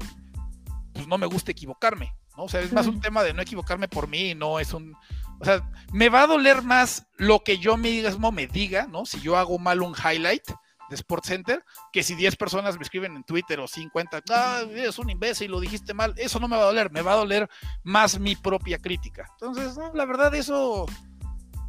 [0.95, 2.15] pues, no me gusta equivocarme.
[2.37, 2.45] ¿no?
[2.45, 4.97] O sea, es más un tema de no equivocarme por mí, no es un.
[5.41, 9.07] O sea, me va a doler más lo que yo mismo me diga, ¿no?
[9.07, 10.45] Si yo hago mal un highlight
[10.91, 14.99] de Sports Center, que si 10 personas me escriben en Twitter o 50, ah, es
[14.99, 17.49] un imbécil, lo dijiste mal, eso no me va a doler, me va a doler
[17.85, 19.27] más mi propia crítica.
[19.41, 20.87] Entonces, la verdad, eso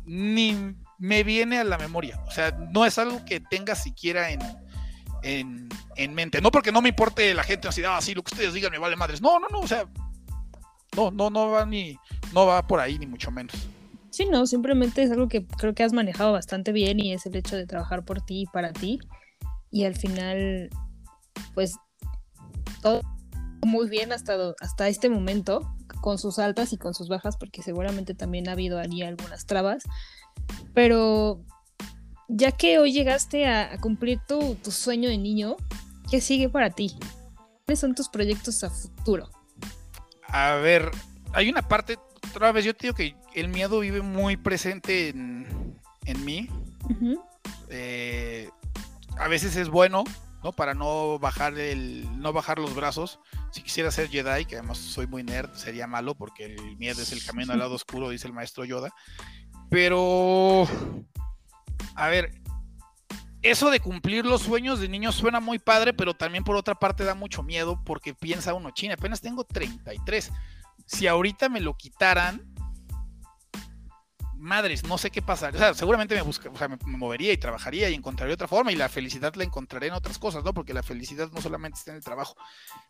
[0.06, 2.20] ni me viene a la memoria.
[2.28, 6.42] O sea, no es algo que tenga siquiera en, en, mente.
[6.42, 8.80] No porque no me importe la gente así, ah, sí, lo que ustedes digan me
[8.80, 9.22] vale madres.
[9.22, 9.86] No, no, no, o sea,
[10.96, 11.98] no, no, no va ni,
[12.34, 13.56] no va por ahí, ni mucho menos.
[14.12, 17.36] Sí, no, simplemente es algo que creo que has manejado bastante bien y es el
[17.38, 19.00] hecho de trabajar por ti y para ti.
[19.72, 20.70] Y al final,
[21.54, 21.78] pues,
[22.82, 23.02] todo
[23.66, 28.14] muy bien hasta, hasta este momento, con sus altas y con sus bajas, porque seguramente
[28.14, 29.84] también ha habido allí algunas trabas.
[30.74, 31.42] Pero
[32.28, 35.56] ya que hoy llegaste a, cumplir tu, tu sueño de niño,
[36.10, 36.98] ¿qué sigue para ti?
[37.66, 39.30] ¿Cuáles son tus proyectos a futuro?
[40.28, 40.92] A ver,
[41.32, 41.98] hay una parte
[42.30, 46.50] otra vez yo te digo que el miedo vive muy presente en, mí.
[47.70, 48.50] Eh,
[49.18, 50.04] a veces es bueno,
[50.44, 50.52] ¿no?
[50.52, 53.20] Para no bajar el, no bajar los brazos.
[53.52, 57.12] Si quisiera ser Jedi, que además soy muy nerd, sería malo porque el miedo es
[57.12, 58.94] el camino al lado oscuro, dice el maestro Yoda.
[59.70, 60.68] Pero
[61.96, 62.42] a ver,
[63.42, 67.04] eso de cumplir los sueños de niños suena muy padre, pero también por otra parte
[67.04, 70.32] da mucho miedo porque piensa uno, china, apenas tengo 33.
[70.92, 72.54] Si ahorita me lo quitaran,
[74.36, 75.58] madres, no sé qué pasaría.
[75.58, 78.74] O sea, seguramente me, busca, o sea, me, movería y trabajaría y encontraría otra forma
[78.74, 80.54] y la felicidad la encontraré en otras cosas, ¿no?
[80.54, 82.36] Porque la felicidad no solamente está en el trabajo.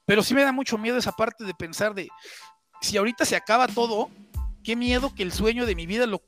[0.06, 2.10] Pero sí me da mucho miedo esa parte de pensar de,
[2.82, 4.10] si ahorita se acaba todo,
[4.64, 6.24] qué miedo que el sueño de mi vida lo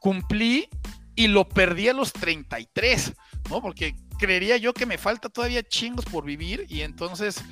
[0.00, 0.68] cumplí
[1.16, 3.14] y lo perdí a los 33,
[3.50, 3.60] ¿no?
[3.60, 7.42] Porque creería yo que me falta todavía chingos por vivir y entonces,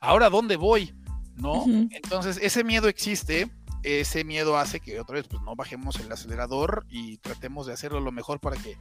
[0.00, 0.94] ¿ahora dónde voy?
[1.36, 1.64] ¿No?
[1.66, 3.50] Entonces, ese miedo existe,
[3.82, 8.00] ese miedo hace que otra vez pues no bajemos el acelerador y tratemos de hacerlo
[8.00, 8.76] lo mejor para que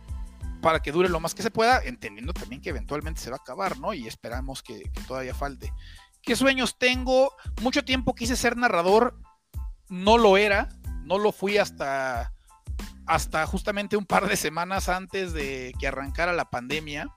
[0.62, 3.42] para que dure lo más que se pueda, entendiendo también que eventualmente se va a
[3.42, 3.96] acabar, ¿no?
[3.96, 5.74] Y esperamos que, que todavía falte.
[6.22, 7.34] ¿Qué sueños tengo?
[7.64, 9.18] Mucho tiempo quise ser narrador,
[9.90, 10.70] no lo era,
[11.04, 12.32] no lo fui hasta
[13.08, 17.10] hasta justamente un par de semanas antes de que arrancara la pandemia,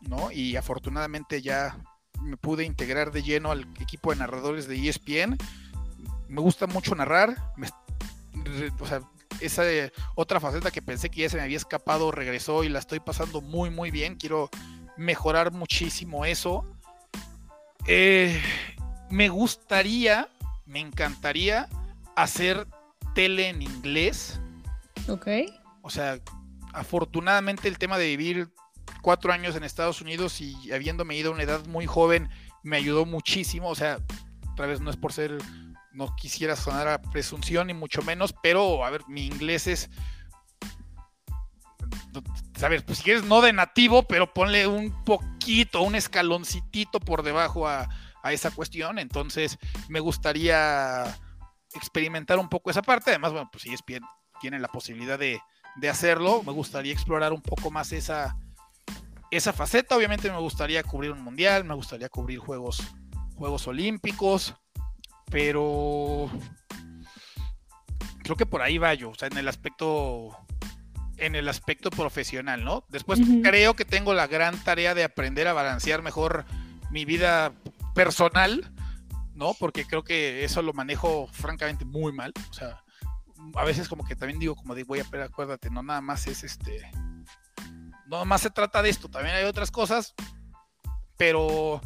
[0.00, 0.30] ¿no?
[0.30, 1.78] Y afortunadamente ya
[2.20, 5.36] me pude integrar de lleno al equipo de narradores de ESPN.
[6.28, 7.36] Me gusta mucho narrar,
[8.78, 9.00] o sea,
[9.40, 9.62] esa
[10.14, 13.40] otra faceta que pensé que ya se me había escapado regresó y la estoy pasando
[13.40, 14.16] muy muy bien.
[14.16, 14.50] Quiero
[14.96, 16.64] mejorar muchísimo eso.
[17.86, 18.42] Eh,
[19.10, 20.28] me gustaría,
[20.66, 21.68] me encantaría
[22.16, 22.66] hacer
[23.14, 24.40] tele en inglés.
[25.08, 25.28] Ok.
[25.82, 26.18] O sea,
[26.74, 28.50] afortunadamente el tema de vivir
[29.02, 32.28] cuatro años en Estados Unidos y habiéndome ido a una edad muy joven
[32.62, 33.68] me ayudó muchísimo.
[33.68, 33.98] O sea,
[34.52, 35.38] otra vez no es por ser,
[35.92, 39.90] no quisiera sonar a presunción ni mucho menos, pero a ver, mi inglés es,
[42.56, 47.68] sabes, pues si quieres no de nativo, pero ponle un poquito, un escaloncitito por debajo
[47.68, 47.88] a,
[48.22, 48.98] a esa cuestión.
[48.98, 51.04] Entonces me gustaría
[51.74, 53.10] experimentar un poco esa parte.
[53.10, 54.02] Además, bueno, pues si es bien
[54.38, 55.40] tienen la posibilidad de,
[55.88, 56.42] hacerlo.
[56.42, 58.36] Me gustaría explorar un poco más esa,
[59.30, 59.96] esa faceta.
[59.96, 62.82] Obviamente me gustaría cubrir un mundial, me gustaría cubrir Juegos,
[63.36, 64.54] juegos Olímpicos,
[65.30, 66.30] pero
[68.22, 70.36] creo que por ahí va yo, o sea, en el aspecto
[71.16, 72.84] en el aspecto profesional, ¿no?
[72.90, 76.44] Después creo que tengo la gran tarea de aprender a balancear mejor
[76.92, 77.52] mi vida
[77.92, 78.72] personal,
[79.34, 79.54] ¿no?
[79.54, 82.84] Porque creo que eso lo manejo francamente muy mal, o sea,
[83.54, 86.26] a veces como que también digo como de, voy a pero acuérdate, no nada más
[86.28, 86.88] es este,
[88.08, 90.14] no más se trata de esto, también hay otras cosas,
[91.16, 91.80] pero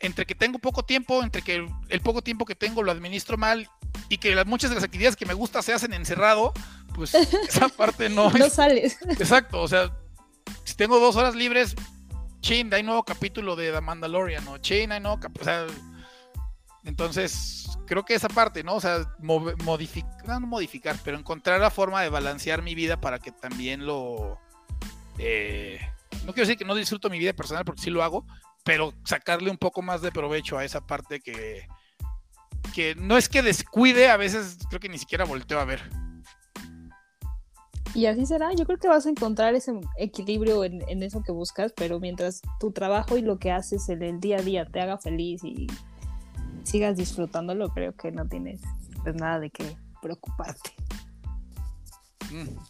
[0.00, 3.68] entre que tengo poco tiempo, entre que el, poco tiempo que tengo lo administro mal
[4.08, 6.52] y que las, muchas de las actividades que me gusta se hacen encerrado,
[6.94, 7.14] pues
[7.48, 8.98] esa parte no, no sales.
[9.08, 9.92] Exacto, o sea,
[10.64, 11.74] si tengo dos horas libres,
[12.40, 15.66] chin, hay nuevo capítulo de The Mandalorian, o chin, hay nuevo capítulo, o sea,
[16.84, 18.74] entonces, creo que esa parte, ¿no?
[18.74, 23.30] O sea, modificar, no modificar, pero encontrar la forma de balancear mi vida para que
[23.30, 24.40] también lo...
[25.18, 25.78] Eh,
[26.24, 28.26] no quiero decir que no disfruto mi vida personal porque sí lo hago,
[28.64, 31.66] pero sacarle un poco más de provecho a esa parte que,
[32.74, 35.80] que no es que descuide, a veces creo que ni siquiera volteo a ver.
[37.94, 41.74] Y así será, yo creo que vas a encontrar ese equilibrio en, eso que buscas,
[41.76, 44.96] pero mientras tu trabajo y lo que haces en el día a día te haga
[44.96, 45.66] feliz y
[46.62, 48.62] sigas disfrutándolo, creo que no tienes
[49.14, 50.70] nada de qué preocuparte.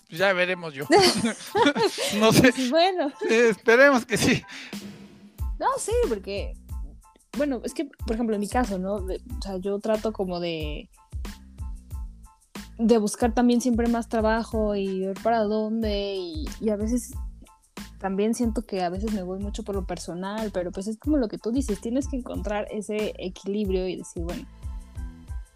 [0.09, 0.87] Pues ya veremos yo.
[2.19, 2.53] no sé.
[2.71, 3.13] Bueno.
[3.29, 4.43] esperemos que sí.
[5.59, 6.55] No, sí, porque,
[7.37, 8.95] bueno, es que, por ejemplo, en mi caso, ¿no?
[8.95, 10.89] o sea, yo trato como de
[12.79, 17.13] de buscar también siempre más trabajo y ver para dónde y, y a veces
[18.03, 21.17] también siento que a veces me voy mucho por lo personal, pero pues es como
[21.17, 24.45] lo que tú dices, tienes que encontrar ese equilibrio y decir, bueno,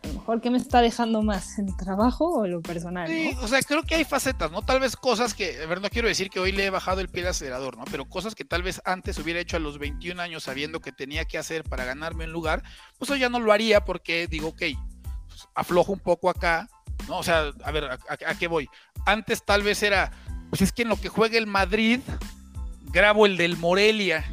[0.07, 3.09] a lo mejor qué me está dejando más, el trabajo o lo personal.
[3.09, 4.63] Sí, o sea, creo que hay facetas, ¿no?
[4.63, 7.09] Tal vez cosas que, a ver, no quiero decir que hoy le he bajado el
[7.09, 7.85] pie al acelerador, ¿no?
[7.91, 11.25] Pero cosas que tal vez antes hubiera hecho a los 21 años sabiendo que tenía
[11.25, 12.63] que hacer para ganarme un lugar,
[12.99, 14.63] pues hoy ya no lo haría porque digo, ok,
[15.27, 16.69] pues, aflojo un poco acá,
[17.09, 17.19] ¿no?
[17.19, 18.69] O sea, a ver, ¿a, qué voy?
[19.07, 20.13] Antes tal vez era,
[20.51, 22.01] pues es que en lo que juega el Madrid,
[22.93, 24.25] grabo el del Morelia.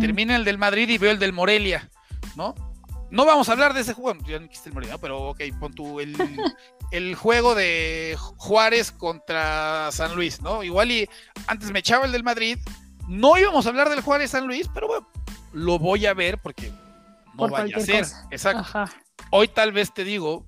[0.00, 1.90] Termina el del Madrid y veo el del Morelia,
[2.34, 2.54] ¿no?
[3.10, 5.72] No vamos a hablar de ese juego, ya no quiste el Morelia, pero ok, pon
[5.72, 6.16] tú el,
[6.90, 10.62] el juego de Juárez contra San Luis, ¿no?
[10.62, 11.08] Igual y
[11.46, 12.58] antes me echaba el del Madrid,
[13.08, 15.08] no íbamos a hablar del Juárez San Luis, pero bueno,
[15.52, 16.72] lo voy a ver porque
[17.34, 18.06] no vaya a ser.
[18.30, 18.90] Exacto.
[19.30, 20.44] Hoy tal vez te digo,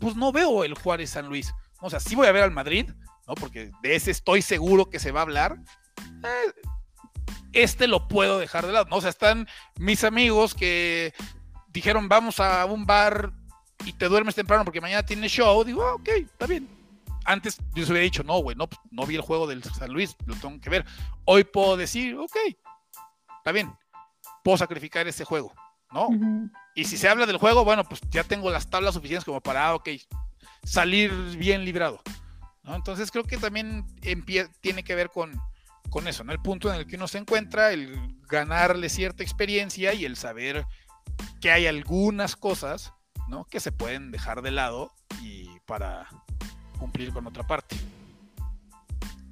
[0.00, 1.54] pues no veo el Juárez San Luis.
[1.80, 2.90] O sea, sí voy a ver al Madrid,
[3.26, 3.34] ¿no?
[3.34, 5.58] Porque de ese estoy seguro que se va a hablar,
[6.24, 6.52] eh,
[7.52, 8.96] este lo puedo dejar de lado, ¿no?
[8.96, 9.48] O sea, están
[9.78, 11.12] mis amigos que
[11.72, 13.32] dijeron, vamos a un bar
[13.84, 15.64] y te duermes temprano porque mañana tienes show.
[15.64, 16.68] Digo, ah, ok, está bien.
[17.24, 19.92] antes yo se hubiera dicho, no, güey, no, pues, no vi el juego del San
[19.92, 20.84] Luis, lo tengo que ver.
[21.24, 22.36] Hoy puedo decir, ok,
[23.38, 23.72] está bien,
[24.42, 25.52] puedo sacrificar este juego,
[25.92, 26.08] ¿no?
[26.74, 29.68] Y si se habla del juego, bueno, pues ya tengo las tablas suficientes como para,
[29.68, 29.90] ah, ok,
[30.64, 32.00] salir bien librado.
[32.62, 32.74] ¿no?
[32.74, 33.84] Entonces creo que también
[34.60, 35.40] tiene que ver con,
[35.90, 36.32] con eso, ¿no?
[36.32, 40.64] El punto en el que uno se encuentra, el ganarle cierta experiencia y el saber
[41.40, 42.92] que hay algunas cosas,
[43.28, 43.44] ¿no?
[43.44, 46.06] Que se pueden dejar de lado y para
[46.78, 47.76] cumplir con otra parte.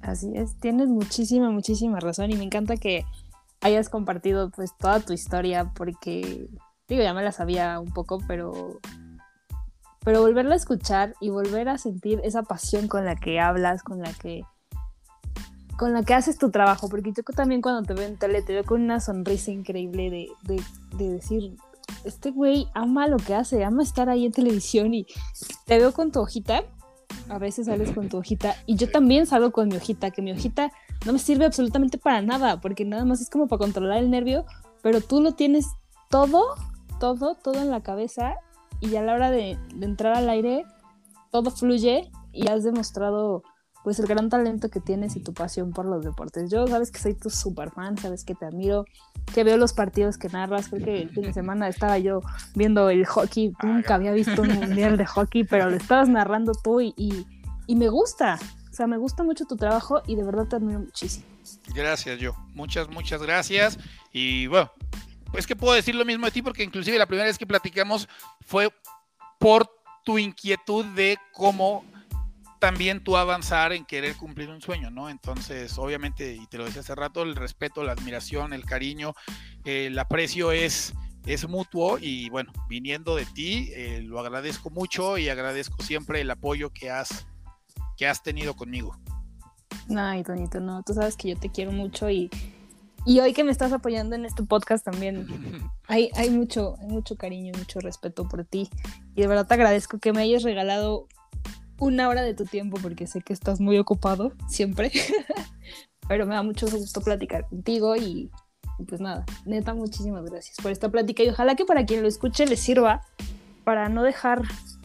[0.01, 3.05] Así es, tienes muchísima, muchísima razón y me encanta que
[3.61, 6.49] hayas compartido pues toda tu historia porque
[6.87, 8.79] digo, ya me la sabía un poco, pero
[10.03, 14.01] pero volverla a escuchar y volver a sentir esa pasión con la que hablas, con
[14.01, 14.43] la que
[15.77, 18.53] con la que haces tu trabajo, porque yo también cuando te veo en tele te
[18.53, 20.63] veo con una sonrisa increíble de, de,
[20.97, 21.55] de decir,
[22.03, 25.05] este güey ama lo que hace, ama estar ahí en televisión y
[25.65, 26.63] te veo con tu hojita,
[27.29, 30.31] a veces sales con tu hojita y yo también salgo con mi hojita, que mi
[30.31, 30.71] hojita
[31.05, 34.45] no me sirve absolutamente para nada, porque nada más es como para controlar el nervio,
[34.81, 35.65] pero tú lo tienes
[36.09, 36.55] todo,
[36.99, 38.35] todo, todo en la cabeza
[38.79, 40.65] y a la hora de, entrar al aire
[41.31, 43.43] todo fluye y has demostrado
[43.83, 46.51] pues el gran talento que tienes y tu pasión por los deportes.
[46.51, 48.85] Yo sabes que soy tu super fan, sabes que te admiro,
[49.33, 50.67] que veo los partidos que narras.
[50.69, 52.21] Creo que el fin de semana estaba yo
[52.55, 56.81] viendo el hockey, nunca había visto un mundial de hockey, pero lo estabas narrando tú
[56.81, 58.37] y, y, me gusta.
[58.69, 61.25] O sea, me gusta mucho tu trabajo y de verdad te admiro muchísimo.
[61.73, 62.35] Gracias, yo.
[62.53, 63.79] Muchas, muchas gracias.
[64.11, 64.71] Y bueno,
[65.33, 68.07] es que puedo decir lo mismo de ti porque inclusive la primera vez que platicamos
[68.41, 68.69] fue
[69.39, 69.69] por
[70.03, 71.83] tu inquietud de cómo
[72.61, 75.09] también tú avanzar en querer cumplir un sueño, ¿no?
[75.09, 79.15] Entonces, obviamente, y te lo decía hace rato, el respeto, la admiración, el cariño,
[79.65, 80.93] el aprecio es,
[81.25, 86.29] es mutuo y bueno, viniendo de ti, eh, lo agradezco mucho y agradezco siempre el
[86.29, 87.25] apoyo que has,
[87.97, 88.95] que has tenido conmigo.
[89.97, 92.29] Ay, Tonito, no, tú sabes que yo te quiero mucho y
[93.03, 95.25] y hoy que me estás apoyando en este podcast también
[95.87, 98.69] hay, hay, mucho, hay mucho cariño y mucho respeto por ti.
[99.15, 101.07] Y de verdad te agradezco que me hayas regalado
[101.81, 104.91] una hora de tu tiempo porque sé que estás muy ocupado siempre.
[106.07, 108.29] Pero me da mucho gusto platicar contigo y,
[108.87, 112.45] pues nada, neta, muchísimas gracias por esta plática y ojalá que para quien lo escuche
[112.45, 113.01] le sirva
[113.63, 114.43] para no dejar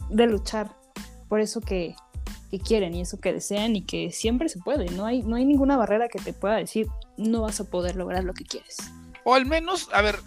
[0.09, 0.75] de luchar
[1.29, 1.95] por eso que,
[2.65, 4.89] quieren y eso que desean y que siempre se puede.
[4.89, 8.23] No hay, no hay ninguna barrera que te pueda decir no vas a poder lograr
[8.23, 8.77] lo que quieres.
[9.23, 10.17] O al menos, a ver,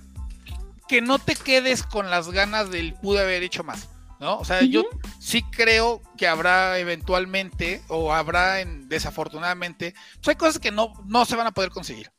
[0.87, 3.89] que no te quedes con las ganas del pude haber hecho más.
[4.21, 4.39] ¿No?
[4.39, 4.85] O sea, yo
[5.19, 11.25] sí creo que habrá eventualmente, o habrá en, desafortunadamente, pues hay cosas que no, no
[11.25, 12.13] se van a poder conseguir.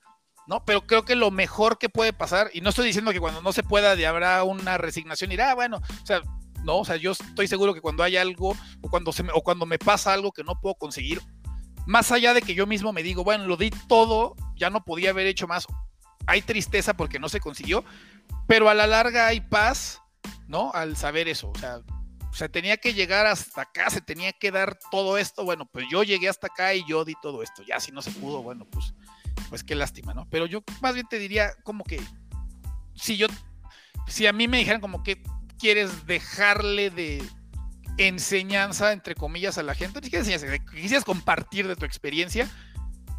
[0.48, 0.66] ¿no?
[0.66, 3.54] Pero creo que lo mejor que puede pasar, y no estoy diciendo que cuando no
[3.54, 6.22] se pueda, habrá una resignación y ah, bueno, o sea,
[6.64, 9.42] no, o sea, yo estoy seguro que cuando hay algo, o cuando, se me, o
[9.42, 11.22] cuando me pasa algo que no puedo conseguir,
[11.86, 15.12] más allá de que yo mismo me digo, bueno, lo di todo, ya no podía
[15.12, 15.68] haber hecho más,
[16.28, 17.84] hay tristeza porque no se consiguió,
[18.48, 20.01] pero a la larga hay paz,
[20.52, 20.72] ¿no?
[20.74, 21.82] Al saber eso, o sea,
[22.34, 26.04] se tenía que llegar hasta acá, se tenía que dar todo esto, bueno, pues yo
[26.04, 28.94] llegué hasta acá y yo di todo esto, ya si no se pudo, bueno, pues,
[29.50, 30.28] pues qué lástima, ¿no?
[30.30, 32.02] Pero yo más bien te diría como que,
[32.96, 33.28] si yo,
[34.08, 35.24] si a mí me dijeran como que
[35.58, 37.24] quieres dejarle de
[37.98, 42.50] enseñanza, entre comillas, a la gente, enseñanza, quisieras compartir de tu experiencia,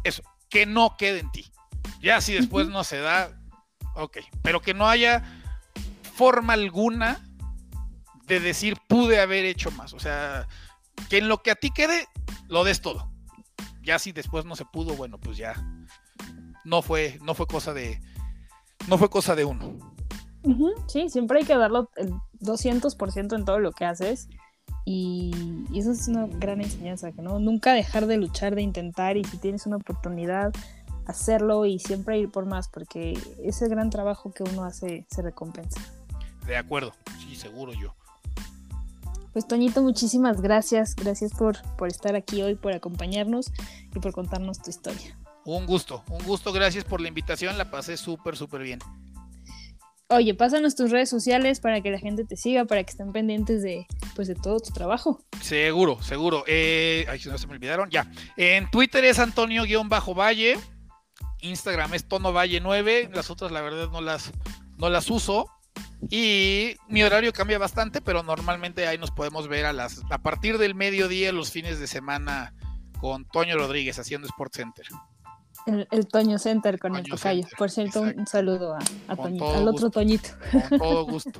[0.03, 1.51] eso, que no quede en ti.
[1.99, 3.31] Ya si después no se da,
[3.95, 5.42] ok, pero que no haya
[6.15, 7.19] forma alguna
[8.27, 9.93] de decir pude haber hecho más.
[9.93, 10.47] O sea,
[11.09, 12.07] que en lo que a ti quede,
[12.47, 13.11] lo des todo.
[13.81, 15.55] Ya si después no se pudo, bueno, pues ya
[16.63, 17.99] no fue, no fue cosa de,
[18.87, 19.77] no fue cosa de uno.
[20.87, 24.27] Sí, siempre hay que darlo el 200% en todo lo que haces.
[24.85, 25.31] Y,
[25.73, 29.37] eso es una gran enseñanza, que no nunca dejar de luchar, de intentar y si
[29.37, 30.51] tienes una oportunidad,
[31.05, 35.79] hacerlo y siempre ir por más, porque ese gran trabajo que uno hace se recompensa.
[36.45, 37.95] De acuerdo, sí, seguro yo.
[39.33, 40.95] Pues Toñito, muchísimas gracias.
[40.95, 43.51] Gracias por, por estar aquí hoy, por acompañarnos
[43.95, 45.17] y por contarnos tu historia.
[45.45, 48.79] Un gusto, un gusto, gracias por la invitación, la pasé súper, súper bien.
[50.09, 53.63] Oye, pásanos tus redes sociales para que la gente te siga, para que estén pendientes
[53.63, 55.19] de, pues, de todo tu trabajo.
[55.41, 56.43] Seguro, seguro.
[56.45, 57.89] Eh, ay, no se me olvidaron.
[57.89, 58.11] Ya.
[58.37, 60.59] En Twitter es Antonio-Valle.
[61.41, 63.09] Instagram es Tono Valle 9.
[63.13, 64.31] Las otras, la verdad, no las,
[64.77, 65.47] no las uso.
[66.09, 70.57] Y mi horario cambia bastante, pero normalmente ahí nos podemos ver a las a partir
[70.57, 72.53] del mediodía los fines de semana
[72.99, 74.85] con Toño Rodríguez haciendo Sport Center.
[75.65, 77.47] El, Toño Center con el tocayo.
[77.57, 80.29] Por cierto, un saludo a, al otro Toñito.
[80.69, 81.39] Con todo gusto.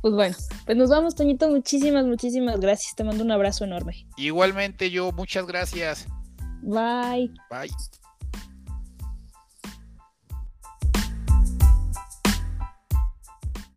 [0.00, 0.36] Pues bueno,
[0.66, 1.48] pues nos vamos, Toñito.
[1.48, 2.96] Muchísimas, muchísimas gracias.
[2.96, 4.04] Te mando un abrazo enorme.
[4.16, 6.08] Igualmente yo, muchas gracias.
[6.60, 7.30] Bye.
[7.48, 7.70] Bye.